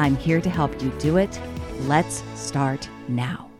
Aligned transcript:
I'm 0.00 0.16
here 0.16 0.40
to 0.40 0.48
help 0.48 0.82
you 0.82 0.88
do 0.98 1.18
it. 1.18 1.38
Let's 1.80 2.22
start 2.34 2.88
now. 3.06 3.50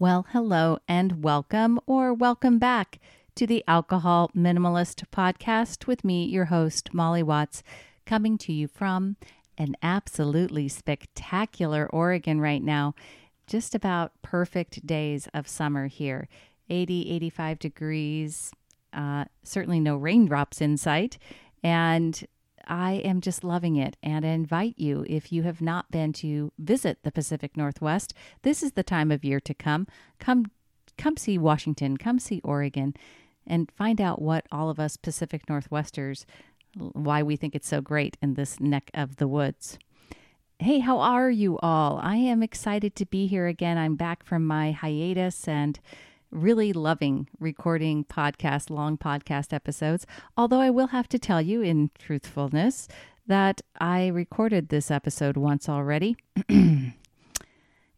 Well, 0.00 0.26
hello 0.32 0.78
and 0.88 1.22
welcome, 1.22 1.78
or 1.86 2.12
welcome 2.12 2.58
back 2.58 2.98
to 3.36 3.46
the 3.46 3.62
Alcohol 3.68 4.32
Minimalist 4.36 5.04
Podcast 5.12 5.86
with 5.86 6.02
me, 6.02 6.24
your 6.24 6.46
host, 6.46 6.92
Molly 6.92 7.22
Watts, 7.22 7.62
coming 8.04 8.36
to 8.38 8.52
you 8.52 8.66
from 8.66 9.14
an 9.56 9.76
absolutely 9.80 10.66
spectacular 10.66 11.88
Oregon 11.92 12.40
right 12.40 12.60
now. 12.64 12.96
Just 13.46 13.76
about 13.76 14.10
perfect 14.22 14.84
days 14.84 15.28
of 15.32 15.46
summer 15.46 15.86
here 15.86 16.28
80, 16.68 17.12
85 17.12 17.58
degrees, 17.60 18.50
uh, 18.92 19.26
certainly 19.44 19.78
no 19.78 19.94
raindrops 19.94 20.60
in 20.60 20.76
sight. 20.76 21.16
And 21.62 22.26
I 22.70 22.92
am 23.04 23.20
just 23.20 23.42
loving 23.42 23.76
it 23.76 23.96
and 24.02 24.24
I 24.24 24.28
invite 24.28 24.78
you, 24.78 25.04
if 25.08 25.32
you 25.32 25.42
have 25.42 25.60
not 25.60 25.90
been 25.90 26.12
to 26.14 26.52
visit 26.56 27.02
the 27.02 27.10
Pacific 27.10 27.56
Northwest, 27.56 28.14
this 28.42 28.62
is 28.62 28.72
the 28.72 28.84
time 28.84 29.10
of 29.10 29.24
year 29.24 29.40
to 29.40 29.52
come. 29.52 29.86
Come 30.18 30.46
come 30.96 31.16
see 31.16 31.36
Washington, 31.36 31.96
come 31.96 32.18
see 32.18 32.40
Oregon 32.44 32.94
and 33.46 33.70
find 33.72 34.00
out 34.00 34.22
what 34.22 34.46
all 34.52 34.70
of 34.70 34.78
us 34.78 34.96
Pacific 34.96 35.48
Northwesters 35.48 36.24
why 36.74 37.22
we 37.22 37.36
think 37.36 37.54
it's 37.54 37.68
so 37.68 37.80
great 37.80 38.16
in 38.22 38.34
this 38.34 38.60
neck 38.60 38.90
of 38.94 39.16
the 39.16 39.26
woods. 39.26 39.78
Hey, 40.58 40.78
how 40.78 41.00
are 41.00 41.30
you 41.30 41.58
all? 41.58 41.98
I 42.02 42.16
am 42.16 42.42
excited 42.42 42.94
to 42.96 43.06
be 43.06 43.26
here 43.26 43.46
again. 43.46 43.78
I'm 43.78 43.96
back 43.96 44.24
from 44.24 44.46
my 44.46 44.72
hiatus 44.72 45.48
and 45.48 45.80
really 46.30 46.72
loving 46.72 47.28
recording 47.38 48.04
podcast, 48.04 48.70
long 48.70 48.96
podcast 48.96 49.52
episodes. 49.52 50.06
Although 50.36 50.60
I 50.60 50.70
will 50.70 50.88
have 50.88 51.08
to 51.10 51.18
tell 51.18 51.40
you, 51.40 51.62
in 51.62 51.90
truthfulness, 51.98 52.88
that 53.26 53.60
I 53.80 54.08
recorded 54.08 54.68
this 54.68 54.90
episode 54.90 55.36
once 55.36 55.68
already. 55.68 56.16
and 56.48 56.92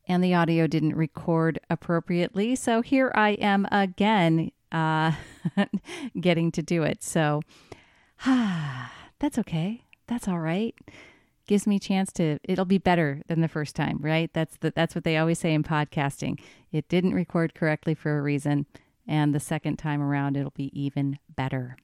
the 0.07 0.35
audio 0.35 0.67
didn't 0.67 0.97
record 0.97 1.59
appropriately. 1.71 2.57
So 2.57 2.83
here 2.83 3.13
I 3.15 3.31
am 3.31 3.67
again, 3.71 4.51
uh, 4.71 5.13
getting 6.21 6.53
to 6.53 6.63
do 6.63 6.83
it. 6.83 7.03
So 7.03 7.42
that's 8.27 9.39
okay. 9.39 9.85
That's 10.07 10.29
all 10.29 10.41
right 10.41 10.75
gives 11.52 11.67
me 11.67 11.77
a 11.77 11.80
chance 11.80 12.11
to 12.11 12.39
it'll 12.45 12.64
be 12.64 12.79
better 12.79 13.20
than 13.27 13.42
the 13.42 13.46
first 13.46 13.77
time 13.77 13.98
right? 14.01 14.33
That's 14.33 14.57
the, 14.57 14.73
that's 14.74 14.95
what 14.95 15.05
they 15.05 15.18
always 15.18 15.39
say 15.39 15.52
in 15.52 15.63
podcasting. 15.63 16.40
It 16.73 16.89
didn't 16.89 17.13
record 17.13 17.55
correctly 17.55 17.95
for 17.95 18.17
a 18.17 18.23
reason 18.23 18.64
and 19.07 19.35
the 19.35 19.39
second 19.39 19.77
time 19.77 20.01
around 20.01 20.35
it'll 20.35 20.52
be 20.52 20.70
even 20.73 21.18
better. 21.29 21.77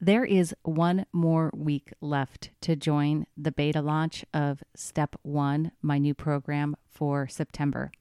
There 0.00 0.24
is 0.24 0.52
one 0.64 1.06
more 1.12 1.52
week 1.54 1.92
left 2.00 2.50
to 2.62 2.74
join 2.74 3.28
the 3.36 3.52
beta 3.52 3.80
launch 3.80 4.24
of 4.34 4.64
step 4.74 5.14
1 5.22 5.70
my 5.80 5.98
new 5.98 6.12
program 6.12 6.76
for 6.90 7.28
September. 7.28 7.92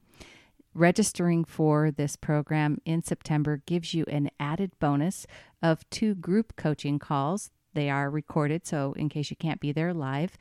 Registering 0.74 1.46
for 1.46 1.92
this 1.92 2.16
program 2.16 2.80
in 2.86 3.04
September 3.04 3.62
gives 3.68 3.94
you 3.94 4.04
an 4.08 4.32
added 4.40 4.72
bonus 4.80 5.28
of 5.62 5.88
two 5.92 6.16
group 6.16 6.56
coaching 6.56 6.98
calls 6.98 7.52
they 7.76 7.90
are 7.90 8.10
recorded, 8.10 8.66
so 8.66 8.94
in 8.94 9.10
case 9.10 9.30
you 9.30 9.36
can't 9.36 9.62
be 9.62 9.72
there 9.72 9.94
live. 9.94 10.38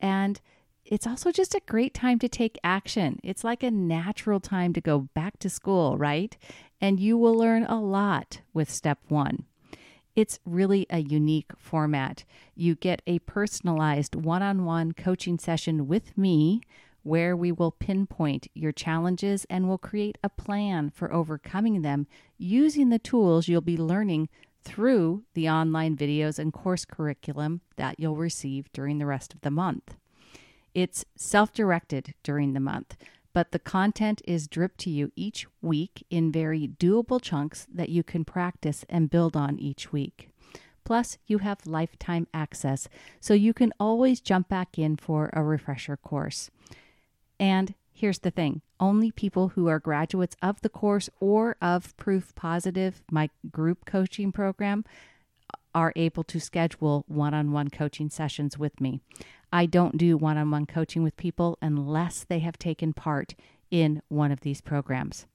And 0.00 0.40
it's 0.84 1.06
also 1.06 1.30
just 1.30 1.54
a 1.54 1.62
great 1.68 1.94
time 1.94 2.18
to 2.18 2.28
take 2.28 2.58
action. 2.64 3.20
It's 3.22 3.44
like 3.44 3.62
a 3.62 3.70
natural 3.70 4.40
time 4.40 4.72
to 4.72 4.80
go 4.80 5.08
back 5.14 5.38
to 5.38 5.48
school, 5.48 5.96
right? 5.96 6.36
And 6.80 6.98
you 6.98 7.16
will 7.16 7.34
learn 7.34 7.64
a 7.64 7.80
lot 7.80 8.40
with 8.52 8.70
step 8.70 8.98
one. 9.08 9.44
It's 10.16 10.40
really 10.44 10.86
a 10.90 10.98
unique 10.98 11.52
format. 11.56 12.24
You 12.56 12.74
get 12.74 13.02
a 13.06 13.20
personalized 13.20 14.16
one 14.16 14.42
on 14.42 14.64
one 14.64 14.92
coaching 14.92 15.38
session 15.38 15.86
with 15.86 16.18
me 16.18 16.62
where 17.02 17.36
we 17.36 17.52
will 17.52 17.70
pinpoint 17.70 18.48
your 18.54 18.72
challenges 18.72 19.46
and 19.48 19.66
will 19.68 19.78
create 19.78 20.18
a 20.22 20.28
plan 20.28 20.90
for 20.90 21.12
overcoming 21.12 21.82
them 21.82 22.06
using 22.36 22.90
the 22.90 22.98
tools 22.98 23.48
you'll 23.48 23.60
be 23.60 23.76
learning 23.76 24.28
through 24.62 25.24
the 25.34 25.48
online 25.48 25.96
videos 25.96 26.38
and 26.38 26.52
course 26.52 26.84
curriculum 26.84 27.60
that 27.76 27.98
you'll 27.98 28.16
receive 28.16 28.72
during 28.72 28.98
the 28.98 29.06
rest 29.06 29.32
of 29.34 29.40
the 29.40 29.50
month. 29.50 29.96
It's 30.74 31.04
self 31.16 31.52
directed 31.52 32.14
during 32.22 32.52
the 32.52 32.60
month, 32.60 32.96
but 33.32 33.52
the 33.52 33.58
content 33.58 34.22
is 34.24 34.48
dripped 34.48 34.78
to 34.80 34.90
you 34.90 35.12
each 35.16 35.46
week 35.62 36.04
in 36.10 36.32
very 36.32 36.68
doable 36.68 37.20
chunks 37.20 37.66
that 37.72 37.88
you 37.88 38.02
can 38.02 38.24
practice 38.24 38.84
and 38.88 39.10
build 39.10 39.36
on 39.36 39.58
each 39.58 39.92
week. 39.92 40.28
Plus, 40.84 41.18
you 41.26 41.38
have 41.38 41.66
lifetime 41.66 42.26
access, 42.34 42.88
so 43.20 43.34
you 43.34 43.52
can 43.54 43.72
always 43.78 44.20
jump 44.20 44.48
back 44.48 44.78
in 44.78 44.96
for 44.96 45.30
a 45.32 45.42
refresher 45.42 45.96
course. 45.96 46.50
And 47.38 47.74
Here's 48.00 48.20
the 48.20 48.30
thing 48.30 48.62
only 48.80 49.10
people 49.10 49.48
who 49.48 49.66
are 49.66 49.78
graduates 49.78 50.34
of 50.40 50.62
the 50.62 50.70
course 50.70 51.10
or 51.20 51.56
of 51.60 51.94
Proof 51.98 52.34
Positive, 52.34 53.02
my 53.10 53.28
group 53.50 53.84
coaching 53.84 54.32
program, 54.32 54.86
are 55.74 55.92
able 55.94 56.24
to 56.24 56.40
schedule 56.40 57.04
one 57.08 57.34
on 57.34 57.52
one 57.52 57.68
coaching 57.68 58.08
sessions 58.08 58.56
with 58.56 58.80
me. 58.80 59.02
I 59.52 59.66
don't 59.66 59.98
do 59.98 60.16
one 60.16 60.38
on 60.38 60.50
one 60.50 60.64
coaching 60.64 61.02
with 61.02 61.18
people 61.18 61.58
unless 61.60 62.24
they 62.24 62.38
have 62.38 62.58
taken 62.58 62.94
part 62.94 63.34
in 63.70 64.00
one 64.08 64.32
of 64.32 64.40
these 64.40 64.62
programs. 64.62 65.26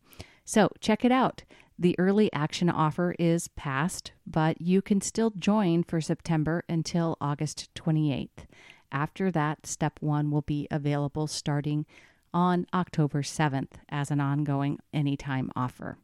So 0.43 0.71
check 0.79 1.05
it 1.05 1.11
out. 1.11 1.43
The 1.77 1.95
early 1.99 2.33
action 2.33 2.71
offer 2.71 3.13
is 3.19 3.47
past, 3.49 4.11
but 4.25 4.59
you 4.59 4.81
can 4.81 5.01
still 5.01 5.29
join 5.37 5.83
for 5.83 6.01
September 6.01 6.63
until 6.67 7.15
August 7.21 7.69
28th. 7.75 8.47
After 8.91 9.29
that, 9.29 9.67
step 9.67 9.99
one 9.99 10.31
will 10.31 10.41
be 10.41 10.67
available 10.71 11.27
starting 11.27 11.85
on 12.35 12.67
October 12.73 13.21
7th 13.23 13.71
as 13.87 14.11
an 14.11 14.19
ongoing 14.19 14.77
anytime 14.93 15.49
offer. 15.55 15.97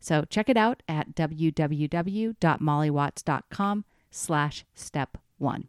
So 0.00 0.24
check 0.28 0.48
it 0.48 0.56
out 0.56 0.82
at 0.88 1.14
www.mollywatts.com 1.14 3.84
slash 4.10 4.64
step 4.74 5.18
one. 5.38 5.68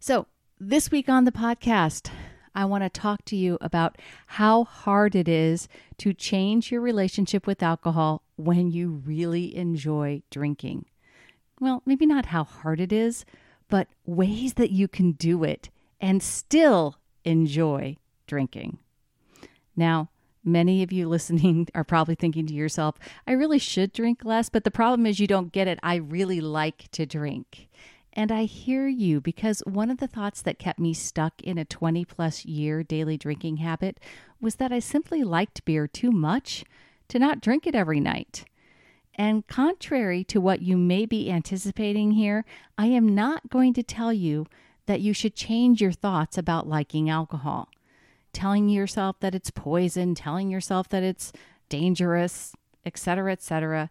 So 0.00 0.26
this 0.58 0.90
week 0.90 1.08
on 1.08 1.24
the 1.24 1.32
podcast, 1.32 2.10
I 2.54 2.64
want 2.64 2.82
to 2.82 2.90
talk 2.90 3.24
to 3.26 3.36
you 3.36 3.56
about 3.60 3.98
how 4.26 4.64
hard 4.64 5.14
it 5.14 5.28
is 5.28 5.68
to 5.98 6.12
change 6.12 6.72
your 6.72 6.80
relationship 6.80 7.46
with 7.46 7.62
alcohol 7.62 8.24
when 8.36 8.72
you 8.72 9.02
really 9.06 9.54
enjoy 9.54 10.22
drinking. 10.30 10.86
Well, 11.60 11.82
maybe 11.86 12.06
not 12.06 12.26
how 12.26 12.44
hard 12.44 12.80
it 12.80 12.92
is, 12.92 13.24
but 13.68 13.88
ways 14.04 14.54
that 14.54 14.70
you 14.70 14.88
can 14.88 15.12
do 15.12 15.44
it 15.44 15.70
and 16.00 16.20
still 16.22 16.96
enjoy 17.24 17.96
drinking. 18.30 18.78
Now, 19.76 20.08
many 20.44 20.82
of 20.82 20.92
you 20.92 21.08
listening 21.16 21.68
are 21.74 21.84
probably 21.84 22.14
thinking 22.14 22.46
to 22.46 22.54
yourself, 22.54 22.96
I 23.26 23.32
really 23.32 23.58
should 23.58 23.92
drink 23.92 24.24
less, 24.24 24.48
but 24.48 24.64
the 24.64 24.70
problem 24.70 25.04
is 25.04 25.18
you 25.18 25.26
don't 25.26 25.52
get 25.52 25.68
it. 25.68 25.80
I 25.82 25.96
really 25.96 26.40
like 26.40 26.90
to 26.92 27.04
drink. 27.04 27.68
And 28.12 28.32
I 28.32 28.44
hear 28.44 28.88
you 28.88 29.20
because 29.20 29.62
one 29.66 29.90
of 29.90 29.98
the 29.98 30.08
thoughts 30.08 30.42
that 30.42 30.58
kept 30.58 30.78
me 30.78 30.94
stuck 30.94 31.42
in 31.42 31.58
a 31.58 31.64
20 31.64 32.04
plus 32.04 32.44
year 32.44 32.82
daily 32.82 33.16
drinking 33.16 33.58
habit 33.58 33.98
was 34.40 34.56
that 34.56 34.72
I 34.72 34.78
simply 34.78 35.22
liked 35.22 35.64
beer 35.64 35.86
too 35.86 36.10
much 36.10 36.64
to 37.08 37.18
not 37.18 37.40
drink 37.40 37.66
it 37.66 37.74
every 37.74 38.00
night. 38.00 38.44
And 39.14 39.46
contrary 39.46 40.24
to 40.24 40.40
what 40.40 40.62
you 40.62 40.76
may 40.76 41.04
be 41.04 41.30
anticipating 41.30 42.12
here, 42.12 42.44
I 42.78 42.86
am 42.86 43.14
not 43.14 43.50
going 43.50 43.74
to 43.74 43.82
tell 43.82 44.12
you 44.12 44.46
that 44.86 45.00
you 45.00 45.12
should 45.12 45.34
change 45.36 45.80
your 45.80 45.92
thoughts 45.92 46.38
about 46.38 46.68
liking 46.68 47.10
alcohol. 47.10 47.68
Telling 48.32 48.68
yourself 48.68 49.18
that 49.20 49.34
it's 49.34 49.50
poison, 49.50 50.14
telling 50.14 50.50
yourself 50.50 50.88
that 50.90 51.02
it's 51.02 51.32
dangerous, 51.68 52.54
etc., 52.84 53.32
etc. 53.32 53.90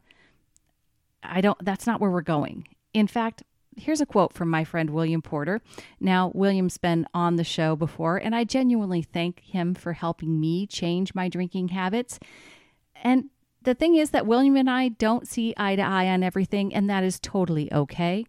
I 1.24 1.42
don't 1.42 1.58
that's 1.64 1.88
not 1.88 2.00
where 2.00 2.12
we're 2.12 2.22
going. 2.22 2.68
In 2.94 3.08
fact, 3.08 3.44
here's 3.78 4.02
a 4.02 4.06
quote 4.06 4.34
from 4.34 4.50
my 4.50 4.64
friend 4.64 4.90
William 4.90 5.22
Porter. 5.22 5.62
Now, 6.00 6.32
William's 6.34 6.78
been 6.78 7.06
on 7.14 7.36
the 7.36 7.44
show 7.44 7.76
before, 7.76 8.18
and 8.18 8.36
I 8.36 8.44
genuinely 8.44 9.02
thank 9.02 9.42
him 9.42 9.74
for 9.74 9.94
helping 9.94 10.40
me 10.40 10.68
change 10.68 11.16
my 11.16 11.30
drinking 11.30 11.70
habits. 11.70 12.20
And 13.04 13.26
the 13.62 13.74
thing 13.74 13.96
is 13.96 14.12
that 14.12 14.26
William 14.26 14.56
and 14.56 14.70
I 14.70 14.90
don't 14.90 15.28
see 15.28 15.54
eye 15.58 15.76
to 15.76 15.82
eye 15.82 16.08
on 16.08 16.24
everything, 16.24 16.74
and 16.74 16.90
that 16.90 17.04
is 17.04 17.20
totally 17.20 17.72
okay. 17.74 18.26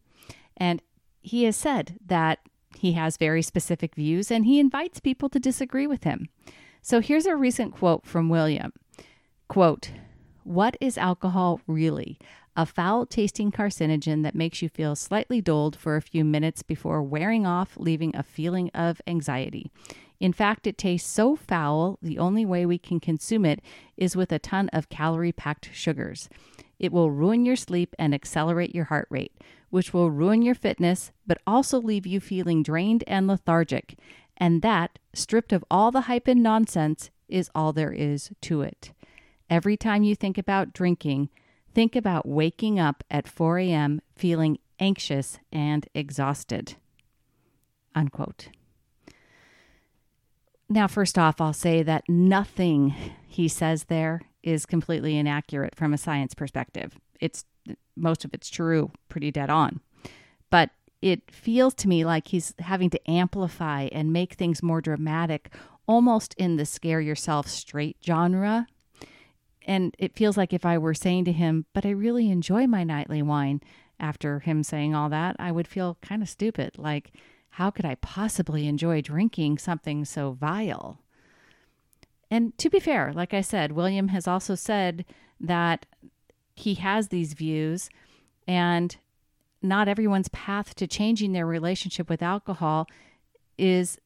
And 0.57 0.83
he 1.21 1.45
has 1.45 1.57
said 1.57 1.99
that 2.07 2.41
he 2.77 2.93
has 2.93 3.17
very 3.17 3.43
specific 3.43 3.95
views 3.95 4.31
and 4.31 4.45
he 4.45 4.59
invites 4.61 5.01
people 5.01 5.29
to 5.29 5.39
disagree 5.39 5.87
with 5.87 6.05
him. 6.05 6.29
So 6.83 7.01
here's 7.01 7.27
a 7.27 7.37
recent 7.37 7.75
quote 7.75 8.07
from 8.07 8.29
William. 8.29 8.73
Quote, 9.49 9.93
"What 10.45 10.77
is 10.81 10.97
alcohol 10.97 11.61
really? 11.67 12.19
A 12.57 12.67
foul-tasting 12.67 13.53
carcinogen 13.53 14.23
that 14.23 14.35
makes 14.35 14.61
you 14.61 14.69
feel 14.69 14.97
slightly 14.97 15.41
dulled 15.41 15.77
for 15.77 15.97
a 15.97 16.03
few 16.03 16.25
minutes 16.25 16.63
before 16.63 17.03
wearing 17.03 17.47
off, 17.47 17.77
leaving 17.77 18.15
a 18.15 18.23
feeling 18.23 18.71
of 18.75 19.01
anxiety. 19.07 19.71
In 20.19 20.33
fact, 20.33 20.67
it 20.67 20.77
tastes 20.77 21.09
so 21.11 21.37
foul, 21.37 21.99
the 22.03 22.19
only 22.19 22.45
way 22.45 22.67
we 22.67 22.77
can 22.77 23.01
consume 23.01 23.45
it 23.47 23.63
is 23.97 24.17
with 24.17 24.33
a 24.33 24.39
ton 24.39 24.69
of 24.71 24.89
calorie 24.89 25.33
packed 25.33 25.71
sugars. 25.73 26.29
It 26.81 26.91
will 26.91 27.13
ruin 27.13 27.45
your 27.45 27.55
sleep 27.55 27.95
and 28.01 28.13
accelerate 28.13 28.75
your 28.75 28.87
heart 28.87 29.07
rate 29.11 29.33
which 29.71 29.95
will 29.95 30.11
ruin 30.11 30.43
your 30.43 30.55
fitness, 30.55 31.13
but 31.27 31.41
also 31.47 31.81
leave 31.81 32.07
you 32.07 32.21
feeling 32.21 32.63
drained 32.63 33.05
and 33.07 33.27
lethargic. 33.27 33.97
And 34.37 34.63
that, 34.63 34.99
stripped 35.15 35.53
of 35.53 35.65
all 35.71 35.91
the 35.91 36.03
hype 36.03 36.29
and 36.29 36.43
nonsense, 36.43 37.11
is 37.29 37.51
all 37.55 37.73
there 37.73 37.93
is 37.93 38.31
to 38.43 38.63
it. 38.63 38.93
Every 39.49 39.77
time 39.77 40.03
you 40.03 40.15
think 40.15 40.37
about 40.37 40.73
drinking, 40.73 41.31
think 41.73 41.95
about 41.95 42.27
waking 42.27 42.79
up 42.79 43.05
at 43.11 43.29
4 43.29 43.59
a.m. 43.59 44.03
feeling 44.17 44.59
anxious 44.79 45.39
and 45.53 45.89
exhausted. 45.95 46.75
Unquote. 47.95 48.49
Now, 50.69 50.87
first 50.87 51.19
off, 51.19 51.41
I'll 51.41 51.53
say 51.53 51.83
that 51.83 52.09
nothing 52.09 52.95
he 53.27 53.49
says 53.49 53.85
there 53.85 54.23
is 54.43 54.67
completely 54.67 55.17
inaccurate 55.17 55.75
from 55.75 55.93
a 55.93 55.99
science 55.99 56.35
perspective. 56.35 56.99
It's 57.21 57.45
most 57.97 58.25
of 58.25 58.33
it's 58.35 58.49
true, 58.49 58.91
pretty 59.09 59.31
dead 59.31 59.51
on. 59.51 59.81
But 60.51 60.71
it 61.03 61.31
feels 61.31 61.75
to 61.75 61.89
me 61.89 62.05
like 62.05 62.29
he's 62.29 62.55
having 62.59 62.91
to 62.91 63.11
amplify 63.11 63.89
and 63.93 64.13
make 64.13 64.35
things 64.35 64.63
more 64.63 64.81
dramatic, 64.81 65.53
almost 65.87 66.35
in 66.35 66.57
the 66.57 66.67
scare 66.67 67.01
yourself 67.01 67.47
straight 67.49 67.97
genre. 68.05 68.67
And 69.67 69.95
it 69.99 70.17
feels 70.17 70.37
like 70.37 70.53
if 70.53 70.67
I 70.67 70.79
were 70.79 70.95
saying 70.95 71.27
to 71.27 71.33
him, 71.33 71.67
but 71.73 71.87
I 71.87 71.91
really 71.91 72.31
enjoy 72.31 72.67
my 72.67 72.85
nightly 72.85 73.23
wine, 73.23 73.61
after 73.99 74.41
him 74.41 74.63
saying 74.63 74.95
all 74.95 75.11
that, 75.11 75.37
I 75.39 75.53
would 75.53 75.69
feel 75.69 75.99
kind 76.01 76.23
of 76.23 76.29
stupid. 76.29 76.79
Like, 76.79 77.13
how 77.51 77.71
could 77.71 77.85
I 77.85 77.97
possibly 77.97 78.67
enjoy 78.67 79.03
drinking 79.03 79.59
something 79.59 80.05
so 80.05 80.33
vile? 80.33 81.03
And 82.31 82.57
to 82.59 82.71
be 82.71 82.79
fair, 82.79 83.13
like 83.13 83.35
I 83.35 83.41
said, 83.41 83.73
William 83.73 84.09
has 84.09 84.29
also 84.29 84.55
said 84.55 85.05
that 85.41 85.87
he 86.55 86.75
has 86.75 87.09
these 87.09 87.33
views 87.33 87.91
and 88.47 88.97
not 89.63 89.89
everyone's 89.89 90.29
path 90.29 90.75
to 90.77 90.87
changing 90.87 91.33
their 91.33 91.47
relationship 91.47 92.09
with 92.09 92.23
alcohol 92.23 92.87
is 93.59 93.99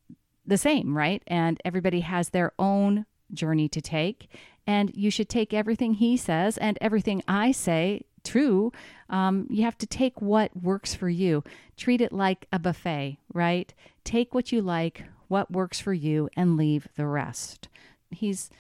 the 0.47 0.59
same, 0.59 0.97
right? 0.97 1.23
And 1.27 1.61
everybody 1.65 2.01
has 2.01 2.31
their 2.31 2.53
own 2.59 3.07
journey 3.33 3.69
to 3.69 3.81
take. 3.81 4.29
And 4.67 4.95
you 4.95 5.11
should 5.11 5.29
take 5.29 5.53
everything 5.53 5.95
he 5.95 6.17
says 6.17 6.59
and 6.59 6.79
everything 6.81 7.23
I 7.29 7.53
say 7.53 8.03
true. 8.25 8.73
Um, 9.11 9.47
you 9.51 9.65
have 9.65 9.79
to 9.79 9.87
take 9.87 10.21
what 10.21 10.57
works 10.57 10.95
for 10.95 11.09
you. 11.09 11.45
Treat 11.77 12.01
it 12.01 12.13
like 12.13 12.47
a 12.53 12.59
buffet, 12.59 13.19
right? 13.33 13.73
Take 14.03 14.35
what 14.35 14.51
you 14.51 14.63
like, 14.63 15.05
what 15.29 15.51
works 15.51 15.79
for 15.79 15.93
you, 15.93 16.29
and 16.37 16.57
leave 16.57 16.89
the 16.97 17.07
rest. 17.07 17.69
He's 18.15 18.51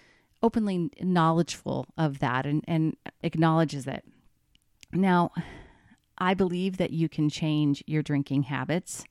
openly 0.43 0.91
knowledgeable 1.01 1.87
of 1.97 2.19
that 2.19 2.45
and, 2.45 2.63
and 2.69 2.97
acknowledges 3.23 3.87
it. 3.87 4.05
Now, 4.93 5.33
I 6.19 6.35
believe 6.35 6.77
that 6.77 6.93
you 6.93 7.09
can 7.09 7.29
change 7.29 7.83
your 7.87 8.03
drinking 8.03 8.45
habits, 8.45 9.05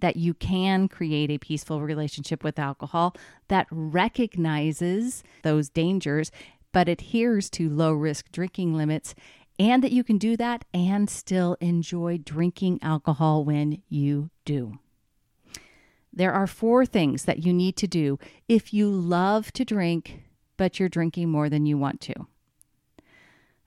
that 0.00 0.16
you 0.16 0.34
can 0.34 0.88
create 0.88 1.30
a 1.30 1.38
peaceful 1.38 1.82
relationship 1.82 2.42
with 2.42 2.58
alcohol 2.58 3.14
that 3.48 3.66
recognizes 3.70 5.22
those 5.42 5.68
dangers 5.68 6.32
but 6.72 6.88
adheres 6.88 7.50
to 7.50 7.68
low 7.68 7.92
risk 7.92 8.30
drinking 8.32 8.74
limits, 8.74 9.14
and 9.58 9.84
that 9.84 9.92
you 9.92 10.02
can 10.02 10.18
do 10.18 10.36
that 10.36 10.64
and 10.72 11.10
still 11.10 11.56
enjoy 11.60 12.16
drinking 12.16 12.78
alcohol 12.80 13.44
when 13.44 13.82
you 13.88 14.30
do. 14.44 14.78
There 16.20 16.32
are 16.32 16.46
four 16.46 16.84
things 16.84 17.24
that 17.24 17.44
you 17.44 17.52
need 17.52 17.76
to 17.78 17.88
do 17.88 18.18
if 18.46 18.74
you 18.74 18.90
love 18.90 19.52
to 19.54 19.64
drink 19.64 20.20
but 20.60 20.78
you're 20.78 20.90
drinking 20.90 21.30
more 21.30 21.48
than 21.48 21.64
you 21.64 21.78
want 21.78 22.02
to. 22.02 22.14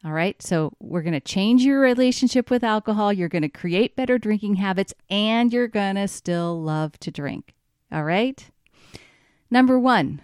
All 0.05 0.11
right, 0.11 0.39
so 0.39 0.73
we're 0.79 1.01
going 1.01 1.13
to 1.13 1.19
change 1.19 1.63
your 1.63 1.79
relationship 1.79 2.51
with 2.51 2.63
alcohol. 2.63 3.11
You're 3.11 3.29
going 3.29 3.41
to 3.41 3.49
create 3.49 3.95
better 3.95 4.19
drinking 4.19 4.57
habits 4.57 4.93
and 5.09 5.51
you're 5.51 5.67
going 5.67 5.95
to 5.95 6.07
still 6.07 6.61
love 6.61 6.99
to 6.99 7.09
drink. 7.09 7.55
All 7.91 8.03
right? 8.03 8.47
Number 9.49 9.79
one, 9.79 10.21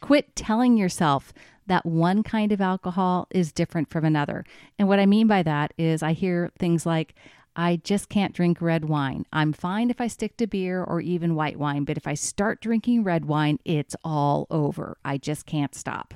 quit 0.00 0.36
telling 0.36 0.76
yourself 0.76 1.32
that 1.66 1.84
one 1.84 2.22
kind 2.22 2.52
of 2.52 2.60
alcohol 2.60 3.26
is 3.32 3.50
different 3.50 3.90
from 3.90 4.04
another. 4.04 4.44
And 4.78 4.86
what 4.86 5.00
I 5.00 5.06
mean 5.06 5.26
by 5.26 5.42
that 5.42 5.74
is 5.76 6.00
I 6.00 6.12
hear 6.12 6.52
things 6.60 6.86
like, 6.86 7.16
I 7.56 7.76
just 7.76 8.08
can't 8.08 8.34
drink 8.34 8.60
red 8.60 8.86
wine. 8.86 9.26
I'm 9.32 9.52
fine 9.52 9.90
if 9.90 10.00
I 10.00 10.08
stick 10.08 10.36
to 10.38 10.46
beer 10.46 10.82
or 10.82 11.00
even 11.00 11.34
white 11.34 11.58
wine, 11.58 11.84
but 11.84 11.96
if 11.96 12.06
I 12.06 12.14
start 12.14 12.60
drinking 12.60 13.04
red 13.04 13.26
wine, 13.26 13.58
it's 13.64 13.94
all 14.02 14.46
over. 14.50 14.96
I 15.04 15.18
just 15.18 15.46
can't 15.46 15.74
stop. 15.74 16.14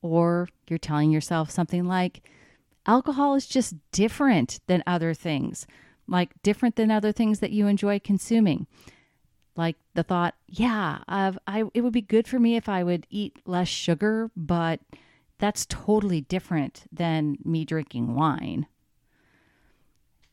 Or 0.00 0.48
you're 0.68 0.78
telling 0.78 1.10
yourself 1.10 1.50
something 1.50 1.86
like, 1.86 2.28
alcohol 2.86 3.34
is 3.34 3.46
just 3.46 3.74
different 3.92 4.60
than 4.66 4.82
other 4.86 5.12
things, 5.12 5.66
like 6.06 6.30
different 6.42 6.76
than 6.76 6.90
other 6.90 7.12
things 7.12 7.40
that 7.40 7.52
you 7.52 7.66
enjoy 7.66 7.98
consuming. 7.98 8.66
Like 9.56 9.76
the 9.94 10.02
thought, 10.02 10.34
yeah, 10.48 10.98
I've, 11.06 11.38
I, 11.46 11.64
it 11.74 11.82
would 11.82 11.92
be 11.92 12.02
good 12.02 12.26
for 12.26 12.38
me 12.38 12.56
if 12.56 12.68
I 12.68 12.82
would 12.82 13.06
eat 13.10 13.38
less 13.46 13.68
sugar, 13.68 14.30
but 14.36 14.80
that's 15.38 15.66
totally 15.66 16.22
different 16.22 16.84
than 16.90 17.36
me 17.44 17.64
drinking 17.64 18.14
wine. 18.14 18.66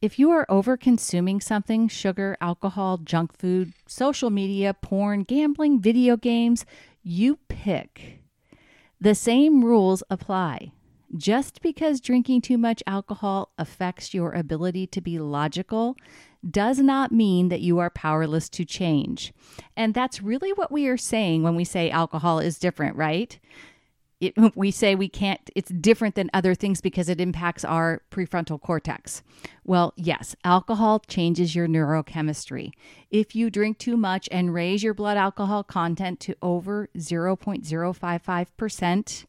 If 0.02 0.18
you 0.18 0.32
are 0.32 0.48
over 0.50 0.78
consuming 0.78 1.40
something 1.42 1.88
sugar, 1.88 2.36
alcohol, 2.42 2.98
junk 2.98 3.38
food, 3.38 3.74
social 3.86 4.32
media, 4.32 4.74
porn, 4.74 5.22
gambling, 5.22 5.80
video 5.80 6.18
games 6.18 6.66
you 7.04 7.38
pick. 7.48 8.24
The 9.00 9.14
same 9.14 9.64
rules 9.64 10.02
apply. 10.10 10.72
Just 11.16 11.62
because 11.62 12.02
drinking 12.02 12.42
too 12.42 12.58
much 12.58 12.82
alcohol 12.88 13.52
affects 13.60 14.12
your 14.12 14.32
ability 14.32 14.88
to 14.88 15.02
be 15.02 15.20
logical 15.20 15.96
does 16.50 16.80
not 16.80 17.12
mean 17.12 17.50
that 17.50 17.62
you 17.62 17.78
are 17.78 17.92
powerless 17.92 18.50
to 18.50 18.66
change. 18.66 19.34
And 19.78 19.94
that's 19.94 20.24
really 20.24 20.52
what 20.52 20.72
we 20.72 20.88
are 20.88 20.98
saying 20.98 21.44
when 21.44 21.56
we 21.56 21.64
say 21.64 21.92
alcohol 21.92 22.40
is 22.40 22.58
different, 22.58 22.96
right? 22.96 23.38
It, 24.22 24.34
we 24.56 24.72
say 24.72 24.96
we 24.96 25.10
can't, 25.10 25.42
it's 25.56 25.72
different 25.72 26.16
than 26.16 26.30
other 26.34 26.56
things 26.56 26.80
because 26.80 27.10
it 27.10 27.20
impacts 27.20 27.66
our 27.66 28.02
prefrontal 28.10 28.62
cortex. 28.62 29.22
Well, 29.66 29.92
yes, 29.98 30.34
alcohol 30.46 31.00
changes 31.00 31.54
your 31.56 31.68
neurochemistry. 31.68 32.72
If 33.10 33.36
you 33.36 33.50
drink 33.50 33.80
too 33.80 33.98
much 33.98 34.30
and 34.32 34.54
raise 34.54 34.82
your 34.84 34.94
blood 34.94 35.18
alcohol 35.18 35.66
content 35.66 36.22
to 36.22 36.36
over 36.42 36.88
0.055%, 36.98 39.26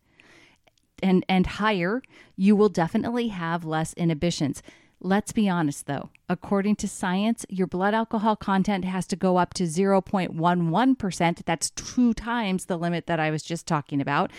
and, 1.02 1.24
and 1.28 1.46
higher, 1.46 2.00
you 2.36 2.54
will 2.54 2.68
definitely 2.68 3.26
have 3.28 3.64
less 3.64 3.94
inhibitions. 3.94 4.62
Let's 5.04 5.32
be 5.32 5.48
honest 5.48 5.86
though, 5.86 6.10
according 6.28 6.76
to 6.76 6.86
science, 6.86 7.44
your 7.48 7.66
blood 7.66 7.92
alcohol 7.92 8.36
content 8.36 8.84
has 8.84 9.04
to 9.08 9.16
go 9.16 9.36
up 9.36 9.52
to 9.54 9.64
0.11%. 9.64 11.44
That's 11.44 11.70
two 11.70 12.14
times 12.14 12.66
the 12.66 12.76
limit 12.76 13.08
that 13.08 13.18
I 13.18 13.32
was 13.32 13.42
just 13.42 13.66
talking 13.66 14.00
about 14.00 14.30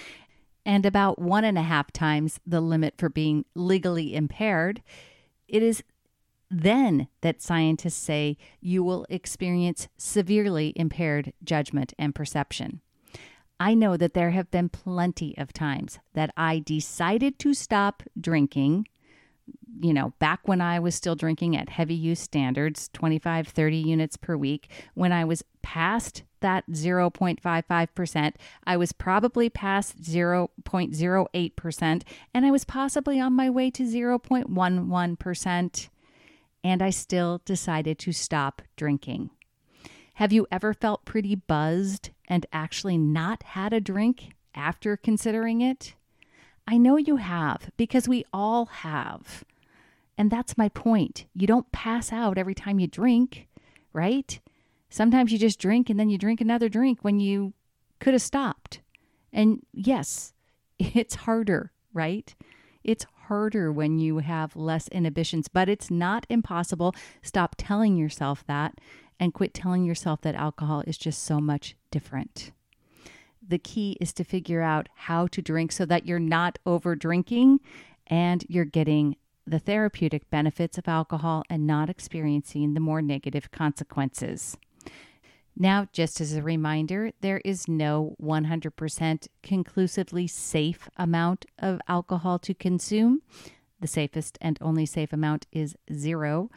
and 0.65 0.85
about 0.85 1.19
one 1.19 1.43
and 1.43 1.57
a 1.57 1.63
half 1.63 1.91
times 1.91 2.39
the 2.45 2.61
limit 2.61 2.95
for 2.97 3.09
being 3.09 3.45
legally 3.55 4.15
impaired, 4.15 4.81
it 5.47 5.61
is 5.61 5.83
then 6.49 7.07
that 7.21 7.41
scientists 7.41 7.95
say 7.95 8.37
you 8.61 8.83
will 8.83 9.05
experience 9.09 9.87
severely 9.97 10.71
impaired 10.75 11.33
judgment 11.43 11.93
and 11.97 12.13
perception. 12.13 12.81
I 13.59 13.73
know 13.73 13.97
that 13.97 14.13
there 14.13 14.31
have 14.31 14.51
been 14.51 14.69
plenty 14.69 15.37
of 15.37 15.53
times 15.53 15.99
that 16.13 16.31
I 16.35 16.59
decided 16.59 17.39
to 17.39 17.53
stop 17.53 18.03
drinking, 18.19 18.87
you 19.81 19.93
know, 19.93 20.13
back 20.19 20.47
when 20.47 20.61
I 20.61 20.79
was 20.79 20.95
still 20.95 21.15
drinking 21.15 21.55
at 21.55 21.69
heavy 21.69 21.95
use 21.95 22.19
standards, 22.19 22.89
25, 22.93 23.47
30 23.47 23.77
units 23.77 24.17
per 24.17 24.35
week, 24.35 24.69
when 24.93 25.11
I 25.11 25.23
was 25.25 25.43
past 25.61 26.23
that 26.43 26.69
0.55%. 26.69 28.33
I 28.65 28.77
was 28.77 28.91
probably 28.91 29.49
past 29.49 29.99
0.08%, 29.99 32.03
and 32.33 32.45
I 32.45 32.51
was 32.51 32.65
possibly 32.65 33.19
on 33.19 33.33
my 33.33 33.49
way 33.49 33.71
to 33.71 33.83
0.11%. 33.83 35.89
And 36.65 36.81
I 36.81 36.91
still 36.91 37.41
decided 37.43 37.99
to 37.99 38.13
stop 38.13 38.61
drinking. 38.77 39.31
Have 40.13 40.31
you 40.31 40.47
ever 40.51 40.73
felt 40.73 41.05
pretty 41.05 41.35
buzzed 41.35 42.11
and 42.27 42.45
actually 42.53 42.97
not 42.97 43.43
had 43.43 43.73
a 43.73 43.81
drink 43.81 44.33
after 44.53 44.95
considering 44.95 45.61
it? 45.61 45.95
I 46.67 46.77
know 46.77 46.97
you 46.97 47.17
have 47.17 47.71
because 47.75 48.07
we 48.07 48.25
all 48.31 48.67
have. 48.67 49.43
And 50.17 50.29
that's 50.29 50.57
my 50.57 50.69
point. 50.69 51.25
You 51.33 51.47
don't 51.47 51.71
pass 51.71 52.13
out 52.13 52.37
every 52.37 52.53
time 52.53 52.79
you 52.79 52.87
drink, 52.87 53.47
right? 53.91 54.39
Sometimes 54.93 55.31
you 55.31 55.39
just 55.39 55.57
drink 55.57 55.89
and 55.89 55.99
then 55.99 56.11
you 56.11 56.19
drink 56.19 56.39
another 56.39 56.69
drink 56.69 56.99
when 57.01 57.19
you 57.19 57.53
could 57.99 58.13
have 58.13 58.21
stopped. 58.21 58.79
And 59.33 59.65
yes, 59.73 60.33
it's 60.79 61.15
harder, 61.15 61.71
right? 61.95 62.35
It's 62.83 63.07
harder 63.25 63.71
when 63.71 63.97
you 63.97 64.19
have 64.19 64.55
less 64.55 64.87
inhibitions, 64.89 65.47
but 65.47 65.67
it's 65.67 65.89
not 65.89 66.27
impossible. 66.29 66.93
Stop 67.23 67.55
telling 67.57 67.97
yourself 67.97 68.45
that 68.45 68.79
and 69.19 69.33
quit 69.33 69.55
telling 69.55 69.83
yourself 69.83 70.21
that 70.21 70.35
alcohol 70.35 70.83
is 70.85 70.99
just 70.99 71.23
so 71.23 71.41
much 71.41 71.75
different. 71.89 72.51
The 73.41 73.57
key 73.57 73.97
is 73.99 74.13
to 74.13 74.23
figure 74.23 74.61
out 74.61 74.89
how 74.93 75.25
to 75.25 75.41
drink 75.41 75.71
so 75.71 75.87
that 75.87 76.05
you're 76.05 76.19
not 76.19 76.59
over 76.67 76.95
drinking 76.95 77.61
and 78.05 78.45
you're 78.47 78.63
getting 78.63 79.15
the 79.47 79.57
therapeutic 79.57 80.29
benefits 80.29 80.77
of 80.77 80.87
alcohol 80.87 81.41
and 81.49 81.65
not 81.65 81.89
experiencing 81.89 82.75
the 82.75 82.79
more 82.79 83.01
negative 83.01 83.49
consequences. 83.49 84.55
Now, 85.55 85.87
just 85.93 86.19
as 86.19 86.33
a 86.33 86.41
reminder, 86.41 87.11
there 87.21 87.41
is 87.45 87.67
no 87.67 88.15
100% 88.21 89.27
conclusively 89.43 90.27
safe 90.27 90.89
amount 90.97 91.45
of 91.59 91.79
alcohol 91.87 92.39
to 92.39 92.53
consume. 92.53 93.21
The 93.79 93.87
safest 93.87 94.37
and 94.41 94.57
only 94.61 94.85
safe 94.85 95.13
amount 95.13 95.45
is 95.51 95.75
zero. 95.93 96.49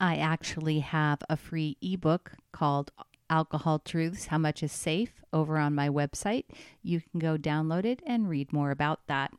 I 0.00 0.16
actually 0.16 0.80
have 0.80 1.18
a 1.28 1.36
free 1.36 1.76
ebook 1.82 2.32
called 2.52 2.90
Alcohol 3.28 3.78
Truths 3.78 4.26
How 4.26 4.38
Much 4.38 4.62
is 4.62 4.72
Safe 4.72 5.22
over 5.32 5.58
on 5.58 5.74
my 5.74 5.88
website. 5.88 6.44
You 6.82 7.00
can 7.00 7.20
go 7.20 7.36
download 7.36 7.84
it 7.84 8.00
and 8.06 8.28
read 8.28 8.52
more 8.52 8.70
about 8.70 9.06
that. 9.06 9.32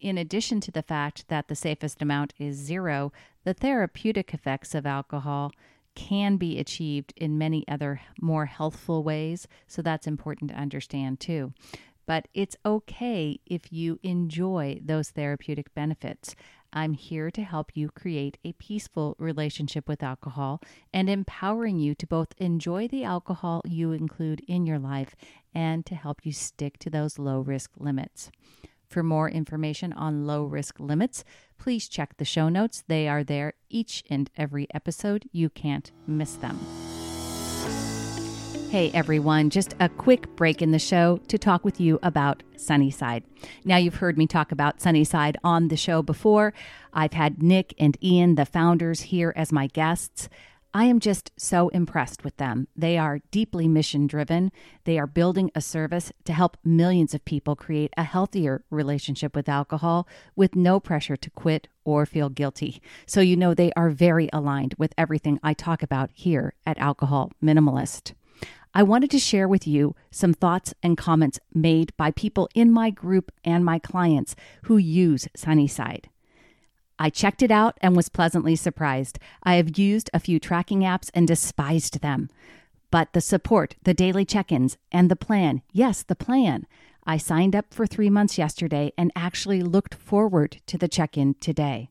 In 0.00 0.16
addition 0.16 0.60
to 0.60 0.70
the 0.70 0.82
fact 0.82 1.28
that 1.28 1.48
the 1.48 1.54
safest 1.54 2.00
amount 2.00 2.34
is 2.38 2.56
zero, 2.56 3.12
the 3.44 3.54
therapeutic 3.54 4.32
effects 4.32 4.74
of 4.74 4.86
alcohol 4.86 5.52
can 5.94 6.36
be 6.36 6.58
achieved 6.58 7.12
in 7.16 7.38
many 7.38 7.66
other 7.68 8.00
more 8.20 8.46
healthful 8.46 9.02
ways. 9.02 9.46
So 9.66 9.82
that's 9.82 10.06
important 10.06 10.50
to 10.50 10.56
understand 10.56 11.20
too. 11.20 11.52
But 12.06 12.28
it's 12.34 12.56
okay 12.66 13.38
if 13.46 13.72
you 13.72 14.00
enjoy 14.02 14.80
those 14.84 15.10
therapeutic 15.10 15.72
benefits. 15.74 16.34
I'm 16.72 16.94
here 16.94 17.30
to 17.30 17.42
help 17.42 17.72
you 17.74 17.90
create 17.90 18.38
a 18.44 18.54
peaceful 18.54 19.14
relationship 19.18 19.86
with 19.86 20.02
alcohol 20.02 20.60
and 20.92 21.08
empowering 21.08 21.78
you 21.78 21.94
to 21.96 22.06
both 22.06 22.34
enjoy 22.38 22.88
the 22.88 23.04
alcohol 23.04 23.62
you 23.64 23.92
include 23.92 24.40
in 24.48 24.66
your 24.66 24.78
life 24.78 25.14
and 25.54 25.84
to 25.86 25.94
help 25.94 26.24
you 26.24 26.32
stick 26.32 26.78
to 26.78 26.90
those 26.90 27.18
low 27.18 27.40
risk 27.40 27.72
limits. 27.76 28.30
For 28.92 29.02
more 29.02 29.30
information 29.30 29.94
on 29.94 30.26
low 30.26 30.44
risk 30.44 30.78
limits, 30.78 31.24
please 31.56 31.88
check 31.88 32.18
the 32.18 32.26
show 32.26 32.50
notes. 32.50 32.84
They 32.88 33.08
are 33.08 33.24
there 33.24 33.54
each 33.70 34.04
and 34.10 34.30
every 34.36 34.68
episode. 34.74 35.24
You 35.32 35.48
can't 35.48 35.90
miss 36.06 36.34
them. 36.34 36.58
Hey 38.70 38.90
everyone, 38.92 39.48
just 39.48 39.74
a 39.80 39.88
quick 39.88 40.36
break 40.36 40.60
in 40.60 40.72
the 40.72 40.78
show 40.78 41.20
to 41.28 41.38
talk 41.38 41.64
with 41.64 41.80
you 41.80 41.98
about 42.02 42.42
Sunnyside. 42.56 43.24
Now, 43.64 43.78
you've 43.78 43.96
heard 43.96 44.18
me 44.18 44.26
talk 44.26 44.52
about 44.52 44.82
Sunnyside 44.82 45.38
on 45.42 45.68
the 45.68 45.76
show 45.76 46.02
before. 46.02 46.52
I've 46.92 47.14
had 47.14 47.42
Nick 47.42 47.74
and 47.78 47.96
Ian, 48.02 48.34
the 48.34 48.44
founders, 48.44 49.00
here 49.00 49.32
as 49.36 49.52
my 49.52 49.68
guests. 49.68 50.28
I 50.74 50.84
am 50.84 51.00
just 51.00 51.32
so 51.36 51.68
impressed 51.68 52.24
with 52.24 52.38
them. 52.38 52.66
They 52.74 52.96
are 52.96 53.20
deeply 53.30 53.68
mission 53.68 54.06
driven. 54.06 54.50
They 54.84 54.98
are 54.98 55.06
building 55.06 55.50
a 55.54 55.60
service 55.60 56.12
to 56.24 56.32
help 56.32 56.56
millions 56.64 57.12
of 57.12 57.26
people 57.26 57.54
create 57.56 57.92
a 57.98 58.04
healthier 58.04 58.64
relationship 58.70 59.36
with 59.36 59.50
alcohol 59.50 60.08
with 60.34 60.56
no 60.56 60.80
pressure 60.80 61.16
to 61.16 61.30
quit 61.30 61.68
or 61.84 62.06
feel 62.06 62.30
guilty. 62.30 62.80
So, 63.04 63.20
you 63.20 63.36
know, 63.36 63.52
they 63.52 63.70
are 63.76 63.90
very 63.90 64.30
aligned 64.32 64.74
with 64.78 64.94
everything 64.96 65.38
I 65.42 65.52
talk 65.52 65.82
about 65.82 66.08
here 66.14 66.54
at 66.64 66.78
Alcohol 66.78 67.32
Minimalist. 67.42 68.14
I 68.72 68.82
wanted 68.82 69.10
to 69.10 69.18
share 69.18 69.46
with 69.46 69.66
you 69.66 69.94
some 70.10 70.32
thoughts 70.32 70.72
and 70.82 70.96
comments 70.96 71.38
made 71.52 71.94
by 71.98 72.12
people 72.12 72.48
in 72.54 72.72
my 72.72 72.88
group 72.88 73.30
and 73.44 73.62
my 73.62 73.78
clients 73.78 74.34
who 74.62 74.78
use 74.78 75.28
Sunnyside. 75.36 76.08
I 77.02 77.10
checked 77.10 77.42
it 77.42 77.50
out 77.50 77.78
and 77.80 77.96
was 77.96 78.08
pleasantly 78.08 78.54
surprised. 78.54 79.18
I 79.42 79.56
have 79.56 79.76
used 79.76 80.08
a 80.14 80.20
few 80.20 80.38
tracking 80.38 80.82
apps 80.82 81.10
and 81.12 81.26
despised 81.26 82.00
them. 82.00 82.30
But 82.92 83.12
the 83.12 83.20
support, 83.20 83.74
the 83.82 83.92
daily 83.92 84.24
check 84.24 84.52
ins, 84.52 84.78
and 84.92 85.10
the 85.10 85.16
plan 85.16 85.62
yes, 85.72 86.04
the 86.04 86.14
plan. 86.14 86.64
I 87.04 87.16
signed 87.16 87.56
up 87.56 87.74
for 87.74 87.88
three 87.88 88.08
months 88.08 88.38
yesterday 88.38 88.92
and 88.96 89.10
actually 89.16 89.64
looked 89.64 89.96
forward 89.96 90.60
to 90.66 90.78
the 90.78 90.86
check 90.86 91.18
in 91.18 91.34
today. 91.40 91.90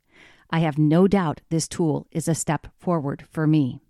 I 0.50 0.60
have 0.60 0.78
no 0.78 1.10
doubt 1.10 1.42
this 1.50 1.68
tool 1.68 2.08
is 2.14 2.30
a 2.30 2.34
step 2.34 2.68
forward 2.80 3.26
for 3.30 3.46
me. 3.46 3.82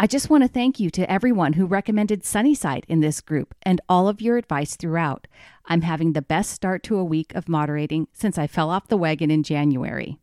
I 0.00 0.06
just 0.06 0.30
want 0.30 0.44
to 0.44 0.48
thank 0.48 0.78
you 0.78 0.90
to 0.90 1.10
everyone 1.10 1.54
who 1.54 1.66
recommended 1.66 2.24
Sunnyside 2.24 2.86
in 2.86 3.00
this 3.00 3.20
group 3.20 3.52
and 3.62 3.80
all 3.88 4.06
of 4.06 4.20
your 4.20 4.36
advice 4.36 4.76
throughout. 4.76 5.26
I'm 5.66 5.80
having 5.80 6.12
the 6.12 6.22
best 6.22 6.52
start 6.52 6.84
to 6.84 6.98
a 6.98 7.04
week 7.04 7.34
of 7.34 7.48
moderating 7.48 8.06
since 8.12 8.38
I 8.38 8.46
fell 8.46 8.70
off 8.70 8.86
the 8.86 8.96
wagon 8.96 9.32
in 9.32 9.42
January. 9.42 10.16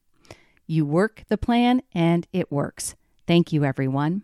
You 0.65 0.85
work 0.85 1.25
the 1.27 1.37
plan 1.37 1.81
and 1.93 2.25
it 2.31 2.49
works. 2.49 2.95
Thank 3.27 3.51
you, 3.51 3.65
everyone. 3.65 4.21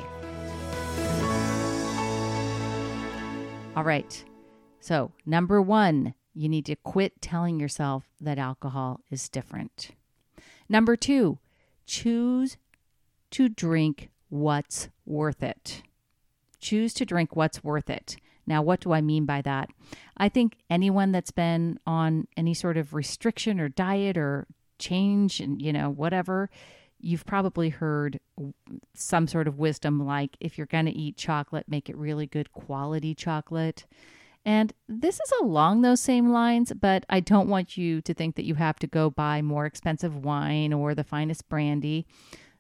All 3.77 3.85
right. 3.85 4.25
So, 4.81 5.13
number 5.25 5.63
one, 5.63 6.15
you 6.35 6.49
need 6.49 6.67
to 6.67 6.75
quit 6.75 7.23
telling 7.23 7.61
yourself 7.61 8.09
that 8.21 8.41
alcohol 8.41 9.03
is 9.09 9.29
different. 9.29 9.91
Number 10.69 10.97
two, 10.97 11.39
choose 11.87 12.57
to 13.31 13.49
drink 13.49 14.11
what's 14.29 14.89
worth 15.07 15.45
it. 15.45 15.85
Choose 16.59 16.93
to 16.95 17.07
drink 17.07 17.37
what's 17.37 17.63
worth 17.63 17.89
it. 17.89 18.17
Now, 18.49 18.63
what 18.63 18.81
do 18.81 18.93
I 18.93 19.01
mean 19.01 19.27
by 19.27 19.43
that? 19.43 19.69
I 20.17 20.29
think 20.29 20.57
anyone 20.69 21.13
that's 21.13 21.31
been 21.31 21.79
on 21.87 22.27
any 22.37 22.53
sort 22.53 22.77
of 22.77 22.95
restriction 22.95 23.61
or 23.61 23.69
diet 23.69 24.19
or 24.19 24.49
change 24.81 25.39
and, 25.39 25.63
you 25.63 25.73
know, 25.73 25.89
whatever, 25.89 26.51
you've 27.03 27.27
probably 27.27 27.69
heard 27.69 28.21
some 28.95 29.27
sort 29.27 29.49
of 29.49 29.59
wisdom 29.59 30.05
like 30.05 30.37
if 30.41 30.57
you're 30.57 30.67
going 30.67 30.87
to 30.87 30.93
eat 30.93 31.17
chocolate, 31.17 31.69
make 31.69 31.91
it 31.91 31.97
really 31.97 32.27
good 32.27 32.53
quality 32.53 33.15
chocolate. 33.15 33.85
And 34.45 34.73
this 34.89 35.17
is 35.17 35.33
along 35.41 35.83
those 35.83 36.01
same 36.01 36.33
lines, 36.33 36.73
but 36.73 37.05
I 37.09 37.21
don't 37.21 37.49
want 37.49 37.77
you 37.77 38.01
to 38.03 38.15
think 38.15 38.37
that 38.37 38.45
you 38.45 38.57
have 38.57 38.79
to 38.81 38.87
go 38.87 39.11
buy 39.11 39.43
more 39.43 39.67
expensive 39.67 40.17
wine 40.17 40.73
or 40.73 40.95
the 40.95 41.05
finest 41.05 41.49
brandy. 41.49 42.07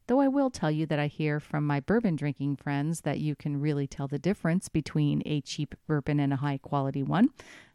Though 0.07 0.21
I 0.21 0.29
will 0.29 0.51
tell 0.51 0.71
you 0.71 0.87
that 0.87 0.99
I 0.99 1.07
hear 1.07 1.41
from 1.41 1.67
my 1.67 1.81
bourbon 1.81 2.17
drinking 2.17 2.57
friends 2.57 3.03
that 3.03 3.21
you 3.21 3.35
can 3.35 3.61
really 3.61 3.87
tell 3.87 4.09
the 4.09 4.19
difference 4.19 4.69
between 4.69 5.23
a 5.25 5.41
cheap 5.41 5.75
bourbon 5.87 6.21
and 6.21 6.33
a 6.33 6.37
high 6.37 6.59
quality 6.59 7.03
one. 7.03 7.31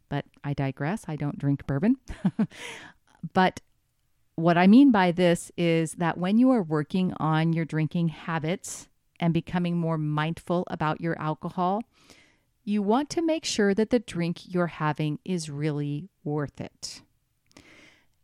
But 0.10 0.26
I 0.44 0.54
digress. 0.54 1.06
I 1.08 1.16
don't 1.16 1.40
drink 1.40 1.66
bourbon. 1.66 1.98
but 3.34 3.62
what 4.38 4.56
I 4.56 4.68
mean 4.68 4.92
by 4.92 5.12
this 5.12 5.52
is 5.58 5.94
that 5.94 6.20
when 6.20 6.38
you 6.38 6.52
are 6.52 6.62
working 6.62 7.12
on 7.18 7.54
your 7.54 7.66
drinking 7.66 8.10
habits 8.10 8.88
and 9.20 9.34
becoming 9.34 9.76
more 9.76 9.98
mindful 9.98 10.64
about 10.70 11.02
your 11.02 11.20
alcohol, 11.20 11.82
you 12.64 12.84
want 12.84 13.10
to 13.10 13.24
make 13.24 13.44
sure 13.44 13.74
that 13.74 13.90
the 13.90 13.98
drink 13.98 14.54
you're 14.54 14.68
having 14.68 15.18
is 15.26 15.50
really 15.50 16.10
worth 16.24 16.62
it. 16.62 17.02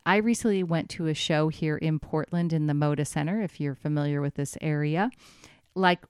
I 0.06 0.18
recently 0.18 0.62
went 0.62 0.90
to 0.92 1.08
a 1.08 1.16
show 1.16 1.48
here 1.48 1.78
in 1.78 1.98
Portland 1.98 2.54
in 2.54 2.68
the 2.68 2.74
Moda 2.74 3.08
Center, 3.08 3.42
if 3.42 3.60
you're 3.60 3.74
familiar 3.74 4.22
with 4.22 4.36
this 4.36 4.56
area, 4.62 5.10
like 5.74 6.06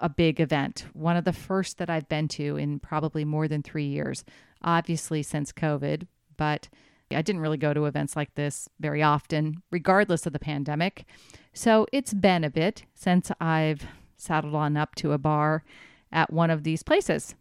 a 0.00 0.10
big 0.10 0.38
event, 0.38 0.84
one 0.92 1.16
of 1.16 1.24
the 1.24 1.32
first 1.32 1.78
that 1.78 1.88
I've 1.88 2.10
been 2.10 2.28
to 2.28 2.56
in 2.56 2.78
probably 2.78 3.24
more 3.24 3.48
than 3.48 3.62
three 3.62 3.86
years, 3.86 4.22
obviously 4.60 5.22
since 5.22 5.50
COVID, 5.50 6.06
but 6.36 6.68
I 7.12 7.22
didn't 7.22 7.40
really 7.40 7.56
go 7.56 7.74
to 7.74 7.86
events 7.86 8.16
like 8.16 8.34
this 8.34 8.68
very 8.78 9.02
often, 9.02 9.62
regardless 9.70 10.26
of 10.26 10.32
the 10.32 10.38
pandemic. 10.38 11.04
So 11.52 11.86
it's 11.92 12.14
been 12.14 12.44
a 12.44 12.50
bit 12.50 12.84
since 12.94 13.30
I've 13.40 13.86
saddled 14.16 14.54
on 14.54 14.76
up 14.76 14.94
to 14.96 15.12
a 15.12 15.18
bar 15.18 15.64
at 16.12 16.32
one 16.32 16.50
of 16.50 16.62
these 16.62 16.82
places. 16.82 17.34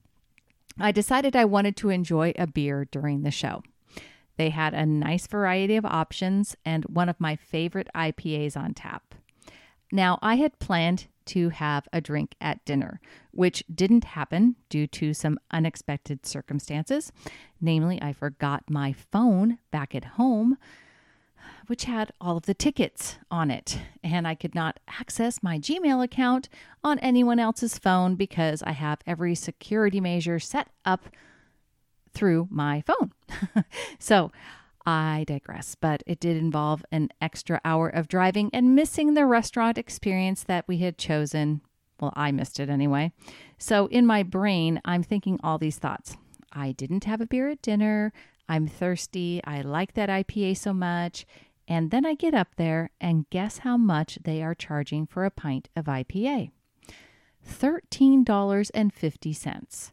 I 0.79 0.91
decided 0.91 1.35
I 1.35 1.45
wanted 1.45 1.75
to 1.77 1.89
enjoy 1.89 2.33
a 2.37 2.47
beer 2.47 2.87
during 2.89 3.23
the 3.23 3.31
show. 3.31 3.63
They 4.37 4.49
had 4.51 4.73
a 4.73 4.85
nice 4.85 5.27
variety 5.27 5.75
of 5.75 5.85
options 5.85 6.55
and 6.63 6.85
one 6.85 7.09
of 7.09 7.19
my 7.19 7.35
favorite 7.35 7.89
IPAs 7.93 8.55
on 8.55 8.73
tap. 8.73 9.15
Now, 9.91 10.17
I 10.21 10.35
had 10.35 10.59
planned 10.59 11.07
to 11.29 11.49
have 11.49 11.87
a 11.93 12.01
drink 12.01 12.35
at 12.41 12.63
dinner, 12.65 12.99
which 13.31 13.63
didn't 13.73 14.03
happen 14.03 14.55
due 14.69 14.87
to 14.87 15.13
some 15.13 15.39
unexpected 15.51 16.25
circumstances. 16.25 17.11
Namely, 17.61 18.01
I 18.01 18.13
forgot 18.13 18.69
my 18.69 18.93
phone 18.93 19.59
back 19.71 19.93
at 19.93 20.03
home, 20.05 20.57
which 21.67 21.85
had 21.85 22.11
all 22.19 22.37
of 22.37 22.45
the 22.45 22.53
tickets 22.53 23.19
on 23.29 23.51
it, 23.51 23.79
and 24.03 24.27
I 24.27 24.33
could 24.33 24.55
not 24.55 24.79
access 24.87 25.43
my 25.43 25.59
Gmail 25.59 26.03
account 26.03 26.49
on 26.83 26.99
anyone 26.99 27.39
else's 27.39 27.77
phone 27.77 28.15
because 28.15 28.63
I 28.63 28.71
have 28.71 28.99
every 29.05 29.35
security 29.35 30.01
measure 30.01 30.39
set 30.39 30.69
up 30.83 31.09
through 32.11 32.47
my 32.49 32.81
phone. 32.81 33.11
so 33.99 34.31
I 34.89 35.23
digress, 35.27 35.75
but 35.75 36.01
it 36.07 36.19
did 36.19 36.35
involve 36.35 36.83
an 36.91 37.09
extra 37.21 37.61
hour 37.63 37.89
of 37.89 38.07
driving 38.07 38.49
and 38.51 38.73
missing 38.73 39.13
the 39.13 39.27
restaurant 39.27 39.77
experience 39.77 40.41
that 40.41 40.67
we 40.67 40.79
had 40.79 40.97
chosen. 40.97 41.61
Well, 41.99 42.11
I 42.15 42.31
missed 42.31 42.59
it 42.59 42.71
anyway. 42.71 43.11
So 43.59 43.85
in 43.87 44.07
my 44.07 44.23
brain, 44.23 44.81
I'm 44.83 45.03
thinking 45.03 45.39
all 45.43 45.59
these 45.59 45.77
thoughts. 45.77 46.17
I 46.51 46.71
didn't 46.71 47.03
have 47.03 47.21
a 47.21 47.27
beer 47.27 47.49
at 47.49 47.61
dinner. 47.61 48.11
I'm 48.47 48.65
thirsty. 48.65 49.41
I 49.43 49.61
like 49.61 49.93
that 49.93 50.09
IPA 50.09 50.57
so 50.57 50.73
much. 50.73 51.27
And 51.67 51.91
then 51.91 52.03
I 52.03 52.15
get 52.15 52.33
up 52.33 52.55
there 52.55 52.89
and 52.99 53.29
guess 53.29 53.59
how 53.59 53.77
much 53.77 54.17
they 54.23 54.41
are 54.41 54.55
charging 54.55 55.05
for 55.05 55.23
a 55.23 55.29
pint 55.29 55.69
of 55.75 55.85
IPA? 55.85 56.49
$13.50. 57.47 59.91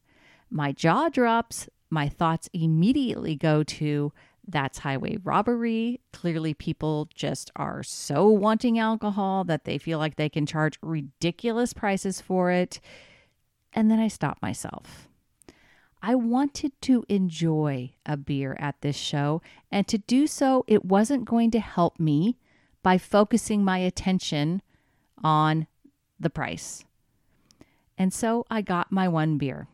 My 0.49 0.73
jaw 0.73 1.11
drops. 1.11 1.69
My 1.91 2.09
thoughts 2.09 2.49
immediately 2.55 3.37
go 3.37 3.63
to 3.63 4.15
that's 4.49 4.79
highway 4.79 5.19
robbery. 5.23 6.01
Clearly, 6.13 6.55
people 6.55 7.09
just 7.15 7.51
are 7.57 7.83
so 7.83 8.29
wanting 8.29 8.79
alcohol 8.79 9.45
that 9.45 9.65
they 9.65 9.79
feel 9.79 9.99
like 9.99 10.17
they 10.17 10.29
can 10.29 10.47
charge 10.47 10.79
ridiculous 10.83 11.73
prices 11.73 12.21
for 12.21 12.51
it. 12.51 12.81
And 13.73 13.91
then 13.91 13.99
I 13.99 14.09
stopped 14.09 14.43
myself. 14.43 15.09
I 16.03 16.15
wanted 16.15 16.73
to 16.83 17.05
enjoy 17.09 17.95
a 18.05 18.17
beer 18.17 18.57
at 18.61 18.81
this 18.81 18.97
show, 18.97 19.43
and 19.73 19.89
to 19.89 19.99
do 19.99 20.27
so, 20.27 20.65
it 20.69 20.85
wasn't 20.85 21.25
going 21.25 21.51
to 21.53 21.61
help 21.61 21.99
me 21.99 22.39
by 22.83 22.99
focusing 22.99 23.65
my 23.65 23.79
attention 23.79 24.63
on 25.25 25.67
the 26.21 26.31
price. 26.31 26.85
And 27.99 28.13
so 28.13 28.47
I 28.51 28.61
got 28.61 28.93
my 28.93 29.09
one 29.09 29.39
beer. 29.39 29.67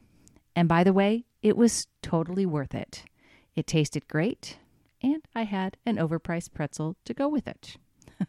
And 0.57 0.69
by 0.69 0.85
the 0.85 0.93
way, 0.93 1.25
it 1.43 1.57
was 1.57 1.88
totally 2.00 2.47
worth 2.47 2.75
it. 2.75 3.05
It 3.55 3.67
tasted 3.67 4.09
great 4.09 4.57
and 5.02 5.23
I 5.35 5.42
had 5.44 5.76
an 5.85 5.97
overpriced 5.97 6.54
pretzel 6.54 6.97
to 7.04 7.14
go 7.14 7.28
with 7.28 7.49
it. 7.49 7.76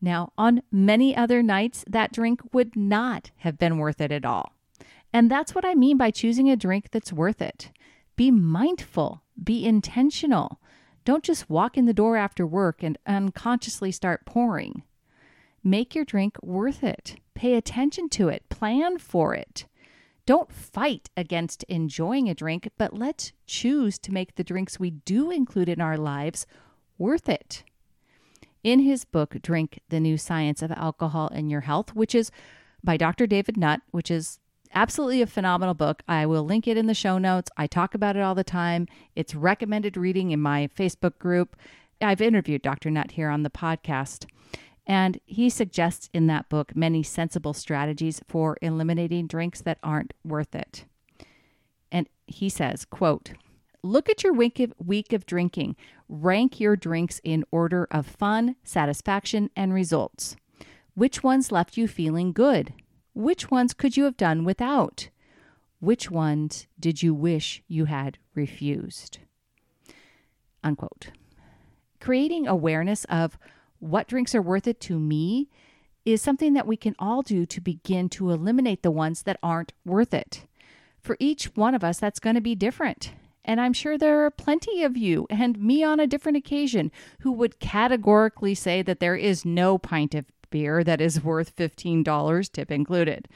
now, 0.00 0.32
on 0.38 0.62
many 0.70 1.16
other 1.16 1.42
nights, 1.42 1.84
that 1.88 2.12
drink 2.12 2.40
would 2.52 2.76
not 2.76 3.30
have 3.38 3.58
been 3.58 3.78
worth 3.78 4.00
it 4.00 4.12
at 4.12 4.24
all. 4.24 4.52
And 5.12 5.30
that's 5.30 5.54
what 5.54 5.64
I 5.64 5.74
mean 5.74 5.96
by 5.96 6.10
choosing 6.10 6.50
a 6.50 6.56
drink 6.56 6.88
that's 6.90 7.12
worth 7.12 7.40
it. 7.40 7.70
Be 8.16 8.30
mindful, 8.30 9.22
be 9.42 9.64
intentional. 9.64 10.60
Don't 11.04 11.24
just 11.24 11.50
walk 11.50 11.76
in 11.76 11.86
the 11.86 11.92
door 11.92 12.16
after 12.16 12.46
work 12.46 12.82
and 12.82 12.98
unconsciously 13.06 13.92
start 13.92 14.24
pouring. 14.24 14.82
Make 15.62 15.94
your 15.94 16.04
drink 16.04 16.36
worth 16.42 16.82
it. 16.82 17.16
Pay 17.34 17.54
attention 17.54 18.08
to 18.10 18.28
it. 18.28 18.48
Plan 18.48 18.98
for 18.98 19.34
it. 19.34 19.66
Don't 20.26 20.50
fight 20.52 21.10
against 21.16 21.64
enjoying 21.64 22.28
a 22.28 22.34
drink, 22.34 22.70
but 22.78 22.96
let's 22.96 23.32
choose 23.46 23.98
to 23.98 24.12
make 24.12 24.34
the 24.34 24.44
drinks 24.44 24.80
we 24.80 24.90
do 24.90 25.30
include 25.30 25.68
in 25.68 25.80
our 25.80 25.98
lives 25.98 26.46
worth 26.96 27.28
it. 27.28 27.62
In 28.62 28.80
his 28.80 29.04
book, 29.04 29.36
Drink 29.42 29.80
the 29.90 30.00
New 30.00 30.16
Science 30.16 30.62
of 30.62 30.72
Alcohol 30.72 31.28
and 31.34 31.50
Your 31.50 31.60
Health, 31.62 31.94
which 31.94 32.14
is 32.14 32.30
by 32.82 32.96
Dr. 32.96 33.26
David 33.26 33.58
Nutt, 33.58 33.82
which 33.90 34.10
is 34.10 34.38
absolutely 34.72 35.20
a 35.20 35.26
phenomenal 35.26 35.74
book. 35.74 36.02
I 36.08 36.24
will 36.24 36.44
link 36.44 36.66
it 36.66 36.78
in 36.78 36.86
the 36.86 36.94
show 36.94 37.18
notes. 37.18 37.50
I 37.58 37.66
talk 37.66 37.94
about 37.94 38.16
it 38.16 38.22
all 38.22 38.34
the 38.34 38.42
time. 38.42 38.88
It's 39.14 39.34
recommended 39.34 39.98
reading 39.98 40.30
in 40.30 40.40
my 40.40 40.68
Facebook 40.74 41.18
group. 41.18 41.56
I've 42.00 42.22
interviewed 42.22 42.62
Dr. 42.62 42.90
Nutt 42.90 43.12
here 43.12 43.28
on 43.28 43.42
the 43.42 43.50
podcast. 43.50 44.26
And 44.86 45.18
he 45.24 45.48
suggests 45.48 46.10
in 46.12 46.26
that 46.26 46.48
book 46.48 46.76
many 46.76 47.02
sensible 47.02 47.54
strategies 47.54 48.20
for 48.28 48.58
eliminating 48.60 49.26
drinks 49.26 49.60
that 49.62 49.78
aren't 49.82 50.12
worth 50.24 50.54
it. 50.54 50.84
And 51.90 52.08
he 52.26 52.48
says, 52.48 52.84
quote, 52.84 53.32
Look 53.82 54.08
at 54.08 54.22
your 54.22 54.32
week 54.32 54.60
of, 54.60 54.72
week 54.78 55.12
of 55.12 55.26
drinking. 55.26 55.76
Rank 56.08 56.58
your 56.58 56.74
drinks 56.74 57.20
in 57.22 57.44
order 57.50 57.86
of 57.90 58.06
fun, 58.06 58.56
satisfaction, 58.64 59.50
and 59.54 59.74
results. 59.74 60.36
Which 60.94 61.22
ones 61.22 61.52
left 61.52 61.76
you 61.76 61.86
feeling 61.86 62.32
good? 62.32 62.72
Which 63.14 63.50
ones 63.50 63.74
could 63.74 63.96
you 63.96 64.04
have 64.04 64.16
done 64.16 64.44
without? 64.44 65.10
Which 65.80 66.10
ones 66.10 66.66
did 66.80 67.02
you 67.02 67.12
wish 67.12 67.62
you 67.68 67.84
had 67.84 68.16
refused? 68.34 69.18
Unquote. 70.62 71.10
Creating 72.00 72.46
awareness 72.46 73.04
of 73.04 73.38
what 73.84 74.08
drinks 74.08 74.34
are 74.34 74.40
worth 74.40 74.66
it 74.66 74.80
to 74.80 74.98
me 74.98 75.50
is 76.06 76.22
something 76.22 76.54
that 76.54 76.66
we 76.66 76.76
can 76.76 76.94
all 76.98 77.20
do 77.20 77.44
to 77.44 77.60
begin 77.60 78.08
to 78.08 78.30
eliminate 78.30 78.82
the 78.82 78.90
ones 78.90 79.22
that 79.22 79.38
aren't 79.42 79.74
worth 79.84 80.14
it. 80.14 80.46
For 81.00 81.18
each 81.20 81.54
one 81.54 81.74
of 81.74 81.84
us, 81.84 81.98
that's 81.98 82.18
going 82.18 82.34
to 82.34 82.40
be 82.40 82.54
different. 82.54 83.12
And 83.44 83.60
I'm 83.60 83.74
sure 83.74 83.98
there 83.98 84.24
are 84.24 84.30
plenty 84.30 84.82
of 84.82 84.96
you, 84.96 85.26
and 85.28 85.58
me 85.58 85.84
on 85.84 86.00
a 86.00 86.06
different 86.06 86.38
occasion, 86.38 86.90
who 87.20 87.32
would 87.32 87.60
categorically 87.60 88.54
say 88.54 88.80
that 88.80 89.00
there 89.00 89.16
is 89.16 89.44
no 89.44 89.76
pint 89.76 90.14
of 90.14 90.24
beer 90.48 90.82
that 90.82 91.02
is 91.02 91.22
worth 91.22 91.54
$15, 91.54 92.52
tip 92.52 92.70
included. 92.70 93.28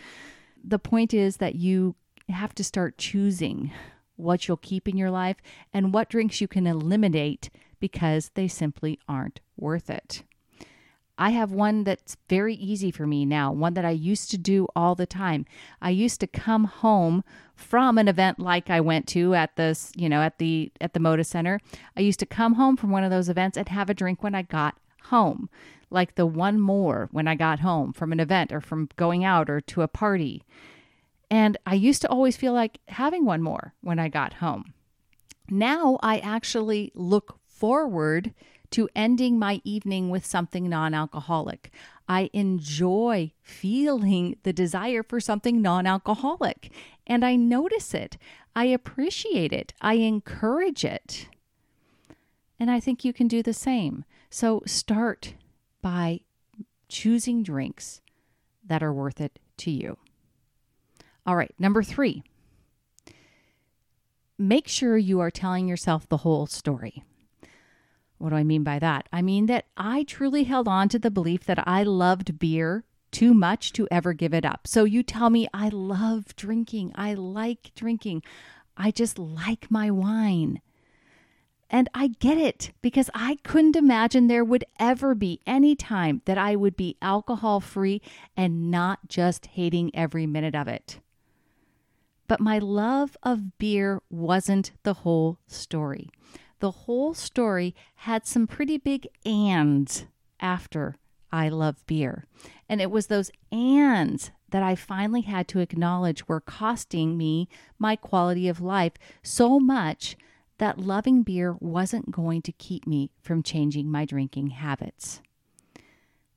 The 0.64 0.78
point 0.78 1.12
is 1.12 1.36
that 1.36 1.56
you 1.56 1.94
have 2.30 2.54
to 2.54 2.64
start 2.64 2.96
choosing 2.96 3.70
what 4.16 4.48
you'll 4.48 4.56
keep 4.56 4.88
in 4.88 4.96
your 4.96 5.10
life 5.10 5.36
and 5.74 5.92
what 5.92 6.08
drinks 6.08 6.40
you 6.40 6.48
can 6.48 6.66
eliminate 6.66 7.50
because 7.80 8.30
they 8.30 8.48
simply 8.48 8.98
aren't 9.06 9.40
worth 9.58 9.90
it. 9.90 10.22
I 11.18 11.30
have 11.30 11.50
one 11.50 11.82
that's 11.82 12.16
very 12.28 12.54
easy 12.54 12.92
for 12.92 13.06
me 13.06 13.26
now, 13.26 13.52
one 13.52 13.74
that 13.74 13.84
I 13.84 13.90
used 13.90 14.30
to 14.30 14.38
do 14.38 14.68
all 14.76 14.94
the 14.94 15.06
time. 15.06 15.44
I 15.82 15.90
used 15.90 16.20
to 16.20 16.28
come 16.28 16.64
home 16.64 17.24
from 17.56 17.98
an 17.98 18.06
event 18.06 18.38
like 18.38 18.70
I 18.70 18.80
went 18.80 19.08
to 19.08 19.34
at 19.34 19.56
this, 19.56 19.90
you 19.96 20.08
know, 20.08 20.22
at 20.22 20.38
the 20.38 20.70
at 20.80 20.94
the 20.94 21.00
Moda 21.00 21.26
Center. 21.26 21.60
I 21.96 22.00
used 22.00 22.20
to 22.20 22.26
come 22.26 22.54
home 22.54 22.76
from 22.76 22.90
one 22.90 23.02
of 23.02 23.10
those 23.10 23.28
events 23.28 23.58
and 23.58 23.68
have 23.68 23.90
a 23.90 23.94
drink 23.94 24.22
when 24.22 24.36
I 24.36 24.42
got 24.42 24.76
home, 25.04 25.50
like 25.90 26.14
the 26.14 26.26
one 26.26 26.60
more 26.60 27.08
when 27.10 27.26
I 27.26 27.34
got 27.34 27.60
home 27.60 27.92
from 27.92 28.12
an 28.12 28.20
event 28.20 28.52
or 28.52 28.60
from 28.60 28.88
going 28.94 29.24
out 29.24 29.50
or 29.50 29.60
to 29.60 29.82
a 29.82 29.88
party. 29.88 30.44
And 31.30 31.58
I 31.66 31.74
used 31.74 32.00
to 32.02 32.08
always 32.08 32.36
feel 32.36 32.52
like 32.52 32.78
having 32.88 33.24
one 33.24 33.42
more 33.42 33.74
when 33.80 33.98
I 33.98 34.08
got 34.08 34.34
home. 34.34 34.72
Now 35.50 35.98
I 36.00 36.18
actually 36.18 36.92
look 36.94 37.40
forward 37.46 38.32
to 38.70 38.88
ending 38.94 39.38
my 39.38 39.60
evening 39.64 40.10
with 40.10 40.26
something 40.26 40.68
non 40.68 40.94
alcoholic. 40.94 41.70
I 42.08 42.30
enjoy 42.32 43.32
feeling 43.42 44.36
the 44.42 44.52
desire 44.52 45.02
for 45.02 45.20
something 45.20 45.60
non 45.60 45.86
alcoholic, 45.86 46.72
and 47.06 47.24
I 47.24 47.36
notice 47.36 47.94
it. 47.94 48.18
I 48.54 48.64
appreciate 48.66 49.52
it. 49.52 49.72
I 49.80 49.94
encourage 49.94 50.84
it. 50.84 51.28
And 52.58 52.70
I 52.70 52.80
think 52.80 53.04
you 53.04 53.12
can 53.12 53.28
do 53.28 53.42
the 53.42 53.52
same. 53.52 54.04
So 54.30 54.62
start 54.66 55.34
by 55.80 56.20
choosing 56.88 57.42
drinks 57.42 58.00
that 58.66 58.82
are 58.82 58.92
worth 58.92 59.20
it 59.20 59.38
to 59.58 59.70
you. 59.70 59.96
All 61.26 61.36
right, 61.36 61.54
number 61.58 61.82
three, 61.82 62.22
make 64.38 64.66
sure 64.66 64.96
you 64.96 65.20
are 65.20 65.30
telling 65.30 65.68
yourself 65.68 66.08
the 66.08 66.18
whole 66.18 66.46
story. 66.46 67.04
What 68.18 68.30
do 68.30 68.36
I 68.36 68.44
mean 68.44 68.64
by 68.64 68.78
that? 68.80 69.08
I 69.12 69.22
mean 69.22 69.46
that 69.46 69.66
I 69.76 70.02
truly 70.02 70.44
held 70.44 70.68
on 70.68 70.88
to 70.90 70.98
the 70.98 71.10
belief 71.10 71.44
that 71.44 71.66
I 71.66 71.84
loved 71.84 72.38
beer 72.38 72.84
too 73.10 73.32
much 73.32 73.72
to 73.72 73.88
ever 73.90 74.12
give 74.12 74.34
it 74.34 74.44
up. 74.44 74.66
So 74.66 74.84
you 74.84 75.02
tell 75.02 75.30
me 75.30 75.48
I 75.54 75.68
love 75.68 76.36
drinking, 76.36 76.92
I 76.94 77.14
like 77.14 77.72
drinking, 77.74 78.22
I 78.76 78.90
just 78.90 79.18
like 79.18 79.70
my 79.70 79.90
wine. 79.90 80.60
And 81.70 81.88
I 81.94 82.08
get 82.08 82.38
it 82.38 82.72
because 82.80 83.10
I 83.14 83.38
couldn't 83.44 83.76
imagine 83.76 84.26
there 84.26 84.44
would 84.44 84.64
ever 84.80 85.14
be 85.14 85.40
any 85.46 85.76
time 85.76 86.22
that 86.24 86.38
I 86.38 86.56
would 86.56 86.76
be 86.76 86.96
alcohol 87.02 87.60
free 87.60 88.00
and 88.36 88.70
not 88.70 89.08
just 89.08 89.46
hating 89.46 89.90
every 89.94 90.26
minute 90.26 90.54
of 90.54 90.66
it. 90.66 91.00
But 92.26 92.40
my 92.40 92.58
love 92.58 93.16
of 93.22 93.58
beer 93.58 94.00
wasn't 94.10 94.72
the 94.82 94.94
whole 94.94 95.38
story 95.46 96.10
the 96.60 96.70
whole 96.70 97.14
story 97.14 97.74
had 97.96 98.26
some 98.26 98.46
pretty 98.46 98.78
big 98.78 99.06
ands 99.24 100.06
after 100.40 100.96
I 101.30 101.48
love 101.48 101.86
beer. 101.86 102.24
And 102.68 102.80
it 102.80 102.90
was 102.90 103.06
those 103.06 103.30
ands 103.52 104.30
that 104.50 104.62
I 104.62 104.74
finally 104.74 105.22
had 105.22 105.46
to 105.48 105.60
acknowledge 105.60 106.26
were 106.26 106.40
costing 106.40 107.16
me 107.16 107.48
my 107.78 107.96
quality 107.96 108.48
of 108.48 108.60
life 108.60 108.94
so 109.22 109.60
much 109.60 110.16
that 110.58 110.78
loving 110.78 111.22
beer 111.22 111.56
wasn't 111.60 112.10
going 112.10 112.42
to 112.42 112.52
keep 112.52 112.86
me 112.86 113.10
from 113.22 113.42
changing 113.42 113.90
my 113.90 114.04
drinking 114.04 114.48
habits. 114.48 115.20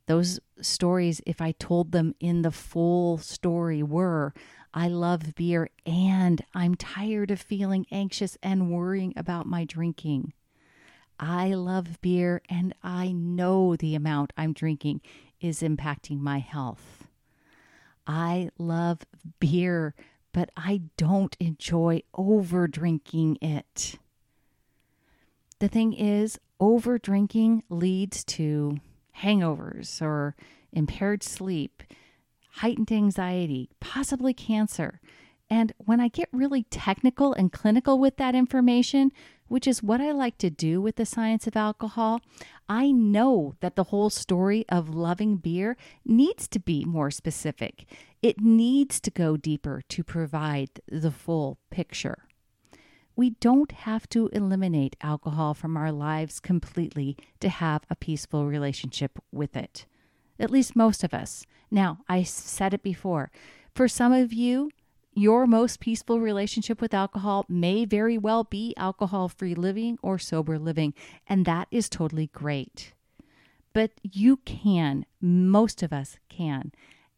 Those 0.07 0.39
stories, 0.59 1.21
if 1.25 1.41
I 1.41 1.53
told 1.53 1.91
them 1.91 2.15
in 2.19 2.41
the 2.41 2.51
full 2.51 3.17
story, 3.17 3.81
were 3.81 4.33
I 4.73 4.87
love 4.87 5.35
beer 5.35 5.69
and 5.85 6.43
I'm 6.53 6.75
tired 6.75 7.29
of 7.31 7.41
feeling 7.41 7.85
anxious 7.91 8.37
and 8.41 8.71
worrying 8.71 9.13
about 9.17 9.45
my 9.45 9.65
drinking. 9.65 10.33
I 11.19 11.53
love 11.53 12.01
beer 12.01 12.41
and 12.49 12.73
I 12.81 13.11
know 13.11 13.75
the 13.75 13.95
amount 13.95 14.33
I'm 14.37 14.53
drinking 14.53 15.01
is 15.41 15.61
impacting 15.61 16.19
my 16.19 16.39
health. 16.39 17.05
I 18.07 18.49
love 18.57 18.99
beer, 19.39 19.93
but 20.31 20.49
I 20.55 20.81
don't 20.97 21.35
enjoy 21.39 22.03
over 22.15 22.67
drinking 22.67 23.37
it. 23.41 23.97
The 25.59 25.67
thing 25.67 25.93
is, 25.93 26.39
over 26.59 26.97
drinking 26.97 27.63
leads 27.69 28.23
to 28.23 28.77
hangovers 29.19 30.01
or 30.01 30.35
impaired 30.71 31.21
sleep, 31.23 31.83
heightened 32.55 32.91
anxiety, 32.91 33.69
possibly 33.79 34.33
cancer. 34.33 34.99
And 35.49 35.73
when 35.77 35.99
I 35.99 36.07
get 36.07 36.29
really 36.31 36.63
technical 36.63 37.33
and 37.33 37.51
clinical 37.51 37.99
with 37.99 38.15
that 38.17 38.35
information, 38.35 39.11
which 39.49 39.67
is 39.67 39.83
what 39.83 39.99
I 39.99 40.11
like 40.11 40.37
to 40.37 40.49
do 40.49 40.79
with 40.79 40.95
the 40.95 41.05
science 41.05 41.45
of 41.45 41.57
alcohol, 41.57 42.21
I 42.69 42.91
know 42.91 43.55
that 43.59 43.75
the 43.75 43.85
whole 43.85 44.09
story 44.09 44.63
of 44.69 44.95
loving 44.95 45.35
beer 45.35 45.75
needs 46.05 46.47
to 46.49 46.59
be 46.59 46.85
more 46.85 47.11
specific. 47.11 47.85
It 48.21 48.39
needs 48.39 49.01
to 49.01 49.11
go 49.11 49.35
deeper 49.35 49.81
to 49.89 50.03
provide 50.05 50.69
the 50.87 51.11
full 51.11 51.57
picture. 51.69 52.19
We 53.13 53.31
don't 53.31 53.73
have 53.73 54.07
to 54.09 54.29
eliminate 54.29 54.95
alcohol 55.01 55.53
from 55.53 55.75
our 55.75 55.91
lives 55.91 56.39
completely 56.39 57.17
to 57.41 57.49
have 57.49 57.83
a 57.89 57.95
peaceful 57.95 58.45
relationship 58.45 59.19
with 59.33 59.57
it. 59.57 59.85
At 60.41 60.49
least 60.49 60.75
most 60.75 61.03
of 61.03 61.13
us. 61.13 61.45
Now, 61.69 61.99
I 62.09 62.23
said 62.23 62.73
it 62.73 62.81
before. 62.81 63.29
For 63.75 63.87
some 63.87 64.11
of 64.11 64.33
you, 64.33 64.71
your 65.13 65.45
most 65.45 65.79
peaceful 65.79 66.19
relationship 66.19 66.81
with 66.81 66.95
alcohol 66.95 67.45
may 67.47 67.85
very 67.85 68.17
well 68.17 68.43
be 68.43 68.73
alcohol 68.75 69.29
free 69.29 69.53
living 69.53 69.99
or 70.01 70.17
sober 70.17 70.57
living, 70.57 70.95
and 71.27 71.45
that 71.45 71.67
is 71.69 71.87
totally 71.87 72.27
great. 72.33 72.93
But 73.71 73.91
you 74.01 74.37
can, 74.37 75.05
most 75.21 75.83
of 75.83 75.93
us 75.93 76.17
can. 76.27 76.71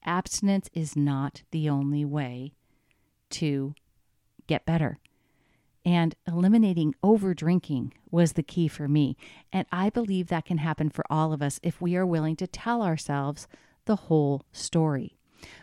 Abstinence 0.06 0.70
is 0.74 0.98
not 0.98 1.44
the 1.52 1.70
only 1.70 2.04
way 2.04 2.52
to 3.32 3.74
get 4.48 4.66
better. 4.66 5.00
And 5.86 6.16
eliminating 6.28 6.96
over 7.04 7.34
drinking 7.34 7.94
was 8.10 8.34
the 8.34 8.44
key 8.44 8.68
for 8.68 8.88
me. 8.88 9.18
And 9.52 9.68
I 9.72 9.90
believe 9.90 10.28
that 10.28 10.46
can 10.46 10.60
happen 10.60 10.90
for 10.90 11.04
all 11.10 11.34
of 11.34 11.42
us 11.42 11.60
if 11.62 11.82
we 11.82 11.96
are 11.96 12.06
willing 12.06 12.36
to 12.38 12.48
tell 12.48 12.82
ourselves 12.82 13.48
the 13.86 13.96
whole 13.96 14.44
story. 14.52 15.18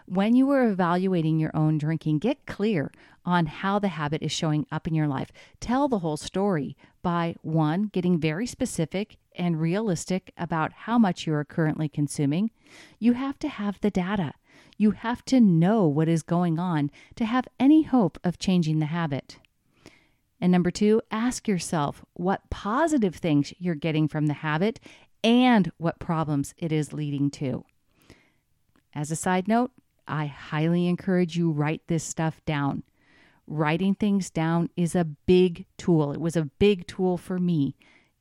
When 0.06 0.34
you 0.36 0.50
are 0.50 0.68
evaluating 0.68 1.38
your 1.38 1.52
own 1.54 1.78
drinking, 1.78 2.18
get 2.18 2.44
clear 2.44 2.92
on 3.24 3.46
how 3.46 3.78
the 3.78 3.88
habit 3.88 4.22
is 4.22 4.32
showing 4.32 4.66
up 4.70 4.86
in 4.86 4.94
your 4.94 5.08
life. 5.08 5.32
Tell 5.58 5.88
the 5.88 6.00
whole 6.00 6.18
story 6.18 6.76
by 7.02 7.36
one, 7.42 7.84
getting 7.84 8.20
very 8.20 8.46
specific 8.46 9.16
and 9.34 9.60
realistic 9.60 10.32
about 10.36 10.72
how 10.72 10.98
much 10.98 11.26
you 11.26 11.34
are 11.34 11.44
currently 11.44 11.88
consuming. 11.88 12.50
You 12.98 13.14
have 13.14 13.38
to 13.38 13.48
have 13.48 13.80
the 13.80 13.90
data. 13.90 14.34
You 14.76 14.92
have 14.92 15.24
to 15.26 15.40
know 15.40 15.86
what 15.86 16.08
is 16.08 16.22
going 16.22 16.58
on 16.58 16.90
to 17.16 17.24
have 17.24 17.48
any 17.58 17.82
hope 17.82 18.18
of 18.24 18.38
changing 18.38 18.80
the 18.80 18.86
habit. 18.86 19.38
And 20.40 20.50
number 20.50 20.70
two, 20.70 21.02
ask 21.10 21.46
yourself 21.46 22.04
what 22.14 22.48
positive 22.50 23.16
things 23.16 23.52
you're 23.58 23.74
getting 23.74 24.08
from 24.08 24.26
the 24.26 24.34
habit 24.34 24.80
and 25.22 25.70
what 25.76 25.98
problems 25.98 26.54
it 26.56 26.72
is 26.72 26.92
leading 26.92 27.30
to. 27.30 27.64
As 28.94 29.10
a 29.10 29.16
side 29.16 29.46
note, 29.46 29.70
I 30.08 30.26
highly 30.26 30.88
encourage 30.88 31.36
you 31.36 31.50
write 31.50 31.82
this 31.86 32.02
stuff 32.02 32.40
down. 32.44 32.82
Writing 33.46 33.94
things 33.94 34.30
down 34.30 34.70
is 34.76 34.94
a 34.94 35.04
big 35.04 35.66
tool. 35.76 36.12
It 36.12 36.20
was 36.20 36.36
a 36.36 36.50
big 36.58 36.86
tool 36.86 37.16
for 37.16 37.38
me 37.38 37.76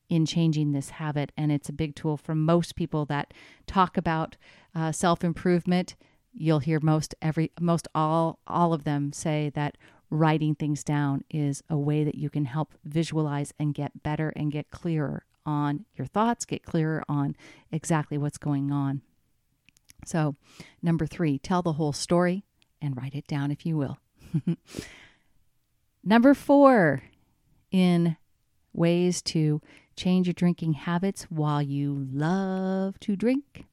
in 0.09 0.25
changing 0.25 0.71
this 0.71 0.89
habit, 0.89 1.31
and 1.37 1.51
it's 1.51 1.69
a 1.69 1.73
big 1.73 1.95
tool 1.95 2.17
for 2.17 2.35
most 2.35 2.75
people 2.75 3.05
that 3.05 3.33
talk 3.67 3.95
about 3.95 4.37
uh, 4.75 4.91
self 4.91 5.23
improvement. 5.23 5.95
You'll 6.33 6.59
hear 6.59 6.79
most 6.81 7.15
every 7.21 7.51
most 7.59 7.87
all 7.93 8.39
all 8.47 8.73
of 8.73 8.83
them 8.83 9.13
say 9.13 9.51
that 9.53 9.77
writing 10.09 10.55
things 10.55 10.83
down 10.83 11.23
is 11.29 11.63
a 11.69 11.77
way 11.77 12.03
that 12.03 12.15
you 12.15 12.29
can 12.29 12.45
help 12.45 12.73
visualize 12.83 13.53
and 13.59 13.73
get 13.73 14.03
better 14.03 14.29
and 14.35 14.51
get 14.51 14.71
clearer 14.71 15.23
on 15.45 15.85
your 15.95 16.07
thoughts, 16.07 16.45
get 16.45 16.63
clearer 16.63 17.03
on 17.07 17.35
exactly 17.71 18.17
what's 18.17 18.37
going 18.37 18.71
on. 18.71 19.01
So, 20.05 20.35
number 20.81 21.05
three, 21.05 21.37
tell 21.39 21.61
the 21.61 21.73
whole 21.73 21.93
story 21.93 22.43
and 22.81 22.95
write 22.95 23.15
it 23.15 23.27
down 23.27 23.51
if 23.51 23.65
you 23.65 23.77
will. 23.77 23.97
number 26.03 26.33
four, 26.33 27.03
in 27.71 28.17
ways 28.73 29.21
to 29.21 29.61
change 29.95 30.27
your 30.27 30.33
drinking 30.33 30.73
habits 30.73 31.23
while 31.23 31.61
you 31.61 32.07
love 32.11 32.99
to 33.01 33.15
drink, 33.15 33.65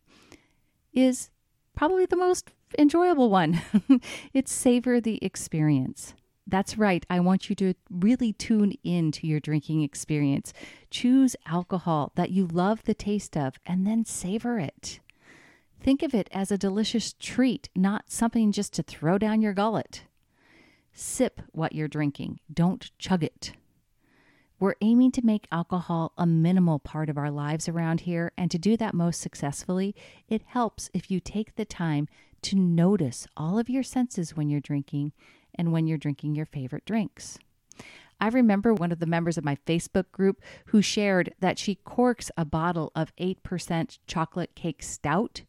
is 0.92 1.30
probably 1.76 2.06
the 2.06 2.16
most 2.16 2.50
enjoyable 2.78 3.30
one. 3.30 3.60
it's 4.34 4.52
savor 4.52 5.00
the 5.00 5.18
experience. 5.22 6.14
That's 6.46 6.78
right. 6.78 7.04
I 7.10 7.18
want 7.20 7.50
you 7.50 7.56
to 7.56 7.74
really 7.90 8.32
tune 8.32 8.72
in 8.84 9.10
to 9.12 9.26
your 9.26 9.40
drinking 9.40 9.82
experience. 9.82 10.52
Choose 10.90 11.34
alcohol 11.46 12.12
that 12.14 12.30
you 12.30 12.46
love 12.46 12.84
the 12.84 12.94
taste 12.94 13.36
of 13.36 13.58
and 13.66 13.86
then 13.86 14.04
savor 14.04 14.58
it. 14.58 15.00
Think 15.80 16.02
of 16.02 16.14
it 16.14 16.28
as 16.32 16.50
a 16.50 16.58
delicious 16.58 17.14
treat, 17.18 17.68
not 17.74 18.10
something 18.10 18.52
just 18.52 18.72
to 18.74 18.82
throw 18.82 19.18
down 19.18 19.42
your 19.42 19.52
gullet. 19.52 20.02
Sip 20.92 21.42
what 21.52 21.74
you're 21.74 21.88
drinking, 21.88 22.40
don't 22.52 22.90
chug 22.98 23.22
it. 23.22 23.52
We're 24.58 24.76
aiming 24.80 25.12
to 25.12 25.26
make 25.26 25.48
alcohol 25.52 26.12
a 26.16 26.26
minimal 26.26 26.78
part 26.78 27.10
of 27.10 27.18
our 27.18 27.30
lives 27.30 27.68
around 27.68 28.00
here, 28.00 28.32
and 28.38 28.50
to 28.50 28.58
do 28.58 28.76
that 28.78 28.94
most 28.94 29.20
successfully, 29.20 29.94
it 30.28 30.42
helps 30.46 30.88
if 30.94 31.10
you 31.10 31.20
take 31.20 31.56
the 31.56 31.66
time 31.66 32.08
to 32.42 32.56
notice 32.56 33.26
all 33.36 33.58
of 33.58 33.68
your 33.68 33.82
senses 33.82 34.34
when 34.34 34.48
you're 34.48 34.60
drinking 34.60 35.12
and 35.56 35.72
when 35.72 35.86
you're 35.86 35.98
drinking 35.98 36.34
your 36.34 36.46
favorite 36.46 36.84
drinks. 36.84 37.38
I 38.20 38.28
remember 38.28 38.72
one 38.72 38.92
of 38.92 38.98
the 38.98 39.06
members 39.06 39.36
of 39.36 39.44
my 39.44 39.56
Facebook 39.66 40.10
group 40.10 40.40
who 40.66 40.80
shared 40.80 41.34
that 41.40 41.58
she 41.58 41.74
corks 41.74 42.30
a 42.36 42.44
bottle 42.44 42.90
of 42.94 43.14
8% 43.16 43.98
chocolate 44.06 44.54
cake 44.54 44.82
stout 44.82 45.42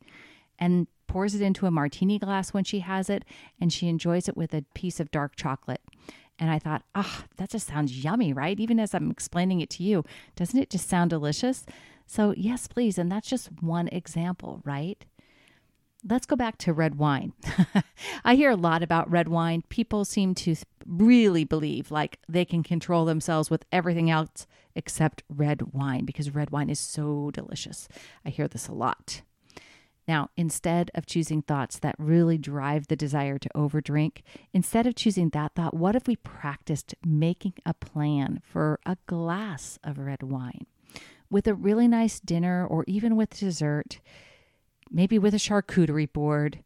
and 0.60 0.88
pours 1.08 1.34
it 1.34 1.42
into 1.42 1.66
a 1.66 1.72
martini 1.72 2.20
glass 2.20 2.54
when 2.54 2.66
she 2.66 2.80
has 2.80 3.10
it, 3.10 3.24
and 3.62 3.72
she 3.72 3.88
enjoys 3.88 4.28
it 4.28 4.36
with 4.36 4.54
a 4.54 4.66
piece 4.74 5.00
of 5.00 5.12
dark 5.12 5.36
chocolate. 5.36 5.82
And 6.40 6.52
I 6.52 6.60
thought, 6.60 6.84
ah, 6.94 7.22
oh, 7.22 7.26
that 7.38 7.50
just 7.50 7.68
sounds 7.68 8.04
yummy, 8.04 8.34
right? 8.34 8.60
Even 8.60 8.80
as 8.80 8.94
I'm 8.94 9.10
explaining 9.10 9.62
it 9.62 9.70
to 9.72 9.84
you, 9.84 10.04
doesn't 10.36 10.60
it 10.60 10.70
just 10.70 10.90
sound 10.90 11.10
delicious? 11.10 11.66
So, 12.06 12.34
yes, 12.38 12.68
please. 12.68 12.98
And 12.98 13.12
that's 13.12 13.30
just 13.30 13.50
one 13.62 13.88
example, 13.88 14.62
right? 14.64 15.04
Let's 16.04 16.26
go 16.26 16.36
back 16.36 16.58
to 16.60 16.74
red 16.74 16.96
wine. 16.96 17.34
I 18.26 18.36
hear 18.36 18.52
a 18.52 18.56
lot 18.56 18.84
about 18.84 19.10
red 19.10 19.28
wine. 19.28 19.64
People 19.70 20.06
seem 20.06 20.36
to 20.36 20.56
really 20.86 21.44
believe 21.44 21.92
like 21.92 22.20
they 22.28 22.46
can 22.46 22.64
control 22.64 23.06
themselves 23.06 23.50
with 23.50 23.66
everything 23.72 24.10
else 24.10 24.48
except 24.76 25.24
red 25.30 25.74
wine 25.74 26.06
because 26.06 26.34
red 26.34 26.52
wine 26.52 26.70
is 26.70 26.80
so 26.80 27.32
delicious. 27.32 27.88
I 28.26 28.30
hear 28.30 28.48
this 28.48 28.68
a 28.68 28.74
lot. 28.74 29.22
Now, 30.08 30.30
instead 30.38 30.90
of 30.96 31.06
choosing 31.06 31.42
thoughts 31.42 31.80
that 31.80 31.96
really 31.98 32.38
drive 32.38 32.88
the 32.88 32.96
desire 32.96 33.38
to 33.40 33.50
overdrink, 33.54 34.22
instead 34.54 34.88
of 34.88 34.96
choosing 34.96 35.30
that 35.30 35.54
thought, 35.54 35.76
what 35.76 35.98
if 35.98 36.08
we 36.08 36.16
practiced 36.16 36.96
making 37.06 37.56
a 37.66 37.74
plan 37.74 38.40
for 38.42 38.80
a 38.86 38.98
glass 39.06 39.78
of 39.84 40.00
red 40.00 40.24
wine 40.24 40.66
with 41.30 41.46
a 41.46 41.54
really 41.54 41.90
nice 41.90 42.22
dinner 42.22 42.66
or 42.66 42.86
even 42.88 43.18
with 43.18 43.38
dessert? 43.38 44.00
Maybe 44.92 45.20
with 45.20 45.34
a 45.34 45.38
charcuterie 45.38 46.12
board, 46.12 46.64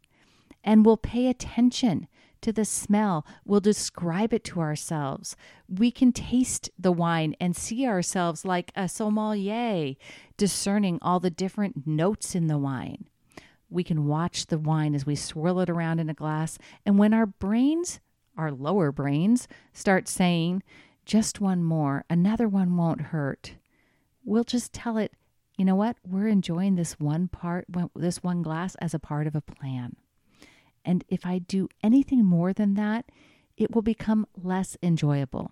and 0.64 0.86
we'll 0.86 0.98
pay 0.98 1.28
attention 1.28 2.08
to 2.42 2.52
the 2.52 2.66
smell. 2.66 3.26
We'll 3.46 3.60
describe 3.60 4.34
it 4.34 4.44
to 4.46 4.60
ourselves. 4.60 5.36
We 5.70 5.92
can 5.92 6.12
taste 6.12 6.70
the 6.78 6.92
wine 6.92 7.36
and 7.40 7.56
see 7.56 7.86
ourselves 7.86 8.46
like 8.46 8.72
a 8.76 8.90
sommelier, 8.90 9.96
discerning 10.38 11.00
all 11.02 11.20
the 11.20 11.30
different 11.30 11.86
notes 11.88 12.36
in 12.36 12.48
the 12.48 12.58
wine. 12.58 13.08
We 13.70 13.84
can 13.84 14.06
watch 14.06 14.48
the 14.48 14.58
wine 14.58 14.96
as 14.96 15.06
we 15.06 15.16
swirl 15.16 15.60
it 15.62 15.70
around 15.70 16.00
in 16.00 16.10
a 16.10 16.14
glass. 16.14 16.58
And 16.86 16.98
when 16.98 17.14
our 17.14 17.26
brains, 17.26 18.00
our 18.38 18.52
lower 18.52 18.92
brains, 18.92 19.48
start 19.72 20.08
saying, 20.08 20.64
just 21.06 21.40
one 21.40 21.64
more, 21.64 22.06
another 22.10 22.48
one 22.48 22.76
won't 22.76 23.02
hurt, 23.02 23.54
we'll 24.26 24.44
just 24.44 24.74
tell 24.74 24.98
it, 24.98 25.14
you 25.62 25.66
know 25.66 25.76
what? 25.76 25.98
We're 26.04 26.28
enjoying 26.28 26.74
this 26.74 27.00
one 27.00 27.28
part, 27.28 27.68
this 27.96 28.24
one 28.24 28.42
glass 28.42 28.74
as 28.82 28.96
a 28.96 29.00
part 29.00 29.28
of 29.28 29.36
a 29.36 29.42
plan. 29.42 29.96
And 30.84 31.04
if 31.08 31.24
I 31.24 31.38
do 31.38 31.70
anything 31.84 32.26
more 32.26 32.52
than 32.52 32.74
that, 32.74 33.06
it 33.58 33.76
will 33.76 33.84
become 33.84 34.26
less 34.36 34.76
enjoyable. 34.82 35.52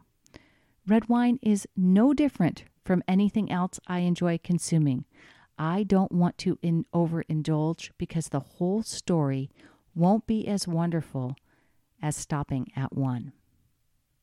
Red 0.88 1.10
wine 1.10 1.38
is 1.44 1.68
no 1.78 2.16
different 2.16 2.64
from 2.84 3.04
anything 3.08 3.52
else 3.52 3.80
I 3.86 4.00
enjoy 4.00 4.40
consuming. 4.44 5.06
I 5.60 5.84
don't 5.84 6.12
want 6.12 6.40
to 6.40 6.58
in- 6.64 6.88
overindulge 6.92 7.92
because 8.00 8.30
the 8.30 8.40
whole 8.40 8.82
story 8.82 9.52
won't 9.94 10.26
be 10.26 10.48
as 10.48 10.68
wonderful 10.68 11.36
as 12.02 12.16
stopping 12.16 12.72
at 12.76 12.96
one. 12.98 13.32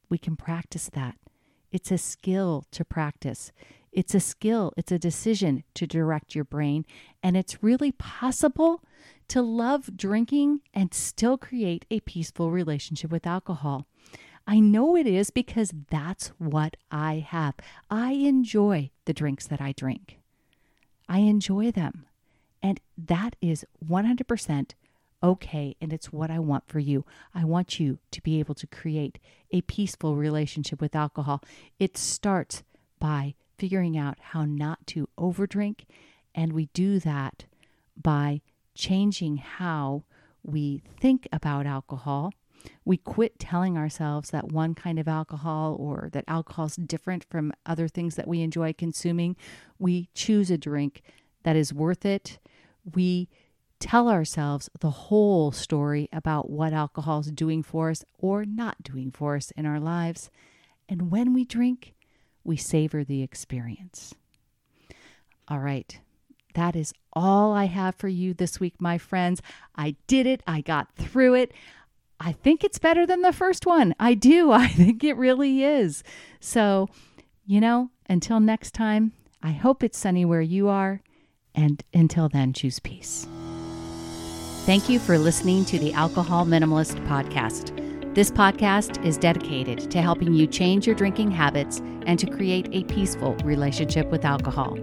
We 0.09 0.19
can 0.19 0.35
practice 0.35 0.91
that. 0.95 1.15
It's 1.71 1.93
a 1.93 1.99
skill 1.99 2.65
to 2.73 2.85
practice. 2.85 3.53
It's 3.97 4.15
a 4.15 4.21
skill, 4.21 4.75
it's 4.77 4.93
a 4.93 4.99
decision 4.99 5.65
to 5.73 5.87
direct 5.87 6.35
your 6.35 6.45
brain. 6.45 6.85
And 7.23 7.35
it's 7.35 7.63
really 7.63 7.93
possible 7.93 8.83
to 9.29 9.41
love 9.41 9.97
drinking 9.97 10.61
and 10.75 10.93
still 10.93 11.39
create 11.39 11.87
a 11.91 12.01
peaceful 12.01 12.51
relationship 12.51 13.11
with 13.11 13.27
alcohol. 13.27 13.87
I 14.47 14.61
know 14.61 14.97
it 14.97 15.07
is 15.07 15.31
because 15.31 15.73
that's 15.91 16.29
what 16.37 16.77
I 16.91 17.27
have. 17.27 17.55
I 17.91 18.13
enjoy 18.13 18.91
the 19.07 19.15
drinks 19.15 19.47
that 19.47 19.63
I 19.63 19.73
drink. 19.73 20.21
I 21.09 21.21
enjoy 21.21 21.71
them. 21.71 22.05
And 22.63 22.81
that 22.99 23.35
is 23.41 23.65
100% 23.83 24.73
okay. 25.23 25.75
And 25.81 25.91
it's 25.91 26.13
what 26.13 26.31
I 26.31 26.39
want 26.39 26.69
for 26.69 26.81
you. 26.81 27.07
I 27.35 27.45
want 27.45 27.81
you 27.81 27.99
to 28.11 28.21
be 28.21 28.41
able 28.41 28.55
to 28.57 28.67
create 28.67 29.19
a 29.51 29.63
peaceful 29.63 30.17
relationship 30.17 30.83
with 30.83 30.95
alcohol. 30.95 31.43
It 31.79 31.97
starts 31.97 32.63
by 33.01 33.35
figuring 33.59 33.97
out 33.97 34.19
how 34.21 34.45
not 34.45 34.87
to 34.89 35.09
overdrink. 35.19 35.85
And 36.35 36.53
we 36.53 36.67
do 36.73 36.99
that 37.01 37.47
by 38.01 38.43
changing 38.75 39.39
how 39.39 40.05
we 40.43 40.83
think 41.01 41.27
about 41.33 41.67
alcohol. 41.67 42.33
We 42.85 42.97
quit 42.97 43.39
telling 43.39 43.77
ourselves 43.77 44.31
that 44.31 44.53
one 44.53 44.75
kind 44.75 44.99
of 44.99 45.09
alcohol 45.09 45.77
or 45.79 46.09
that 46.13 46.25
alcohol 46.27 46.67
is 46.67 46.77
different 46.77 47.25
from 47.25 47.53
other 47.65 47.89
things 47.89 48.17
that 48.17 48.29
we 48.29 48.43
enjoy 48.43 48.73
consuming. 48.73 49.37
We 49.79 50.09
choose 50.15 50.51
a 50.51 50.59
drink 50.59 51.03
that 51.45 51.57
is 51.57 51.73
worth 51.73 52.05
it. 52.05 52.39
We 52.95 53.29
tell 53.79 54.09
ourselves 54.09 54.69
the 54.81 54.91
whole 54.91 55.53
story 55.53 56.09
about 56.13 56.51
what 56.51 56.73
alcohol 56.73 57.21
is 57.21 57.31
doing 57.31 57.63
for 57.63 57.91
us 57.91 58.05
or 58.19 58.45
not 58.45 58.83
doing 58.83 59.11
for 59.11 59.37
us 59.37 59.53
in 59.53 59.67
our 59.67 59.81
lives. 59.81 60.31
And 60.89 61.11
when 61.11 61.35
we 61.35 61.45
drink, 61.45 61.95
we 62.47 62.57
savor 62.57 63.05
the 63.05 63.23
experience. 63.23 64.15
All 65.49 65.59
right. 65.59 65.99
That 66.55 66.75
is 66.75 66.93
all 67.13 67.53
I 67.53 67.67
have 67.67 67.95
for 67.97 68.09
you 68.09 68.33
this 68.35 68.59
week, 68.59 68.75
my 68.81 68.99
friends. 68.99 69.43
I 69.77 69.97
did 70.07 70.27
it. 70.27 70.43
I 70.47 70.61
got 70.63 70.95
through 70.97 71.35
it. 71.35 71.53
I 72.19 72.33
think 72.33 72.65
it's 72.65 72.79
better 72.79 73.07
than 73.07 73.23
the 73.23 73.33
first 73.33 73.67
one. 73.67 73.95
I 74.01 74.15
do. 74.15 74.51
I 74.53 74.69
think 74.69 75.05
it 75.05 75.17
really 75.17 75.63
is. 75.63 76.03
So, 76.41 76.89
you 77.45 77.61
know, 77.61 77.91
until 78.09 78.41
next 78.41 78.73
time, 78.73 79.13
I 79.43 79.51
hope 79.51 79.83
it's 79.83 79.99
sunny 79.99 80.25
where 80.25 80.41
you 80.41 80.69
are. 80.69 81.03
And 81.55 81.83
until 81.95 82.29
then, 82.29 82.53
choose 82.53 82.81
peace. 82.81 83.27
Thank 84.67 84.89
you 84.89 84.99
for 84.99 85.17
listening 85.17 85.65
to 85.67 85.79
the 85.79 85.93
Alcohol 85.93 86.45
Minimalist 86.45 87.07
Podcast. 87.07 87.86
This 88.17 88.31
podcast 88.31 89.05
is 89.05 89.19
dedicated 89.19 89.91
to 89.91 90.01
helping 90.01 90.33
you 90.33 90.47
change 90.47 90.87
your 90.87 90.97
drinking 90.97 91.33
habits 91.33 91.83
and 92.07 92.19
to 92.19 92.27
create 92.27 92.67
a 92.73 92.85
peaceful 92.85 93.35
relationship 93.45 94.07
with 94.07 94.25
alcohol. 94.25 94.79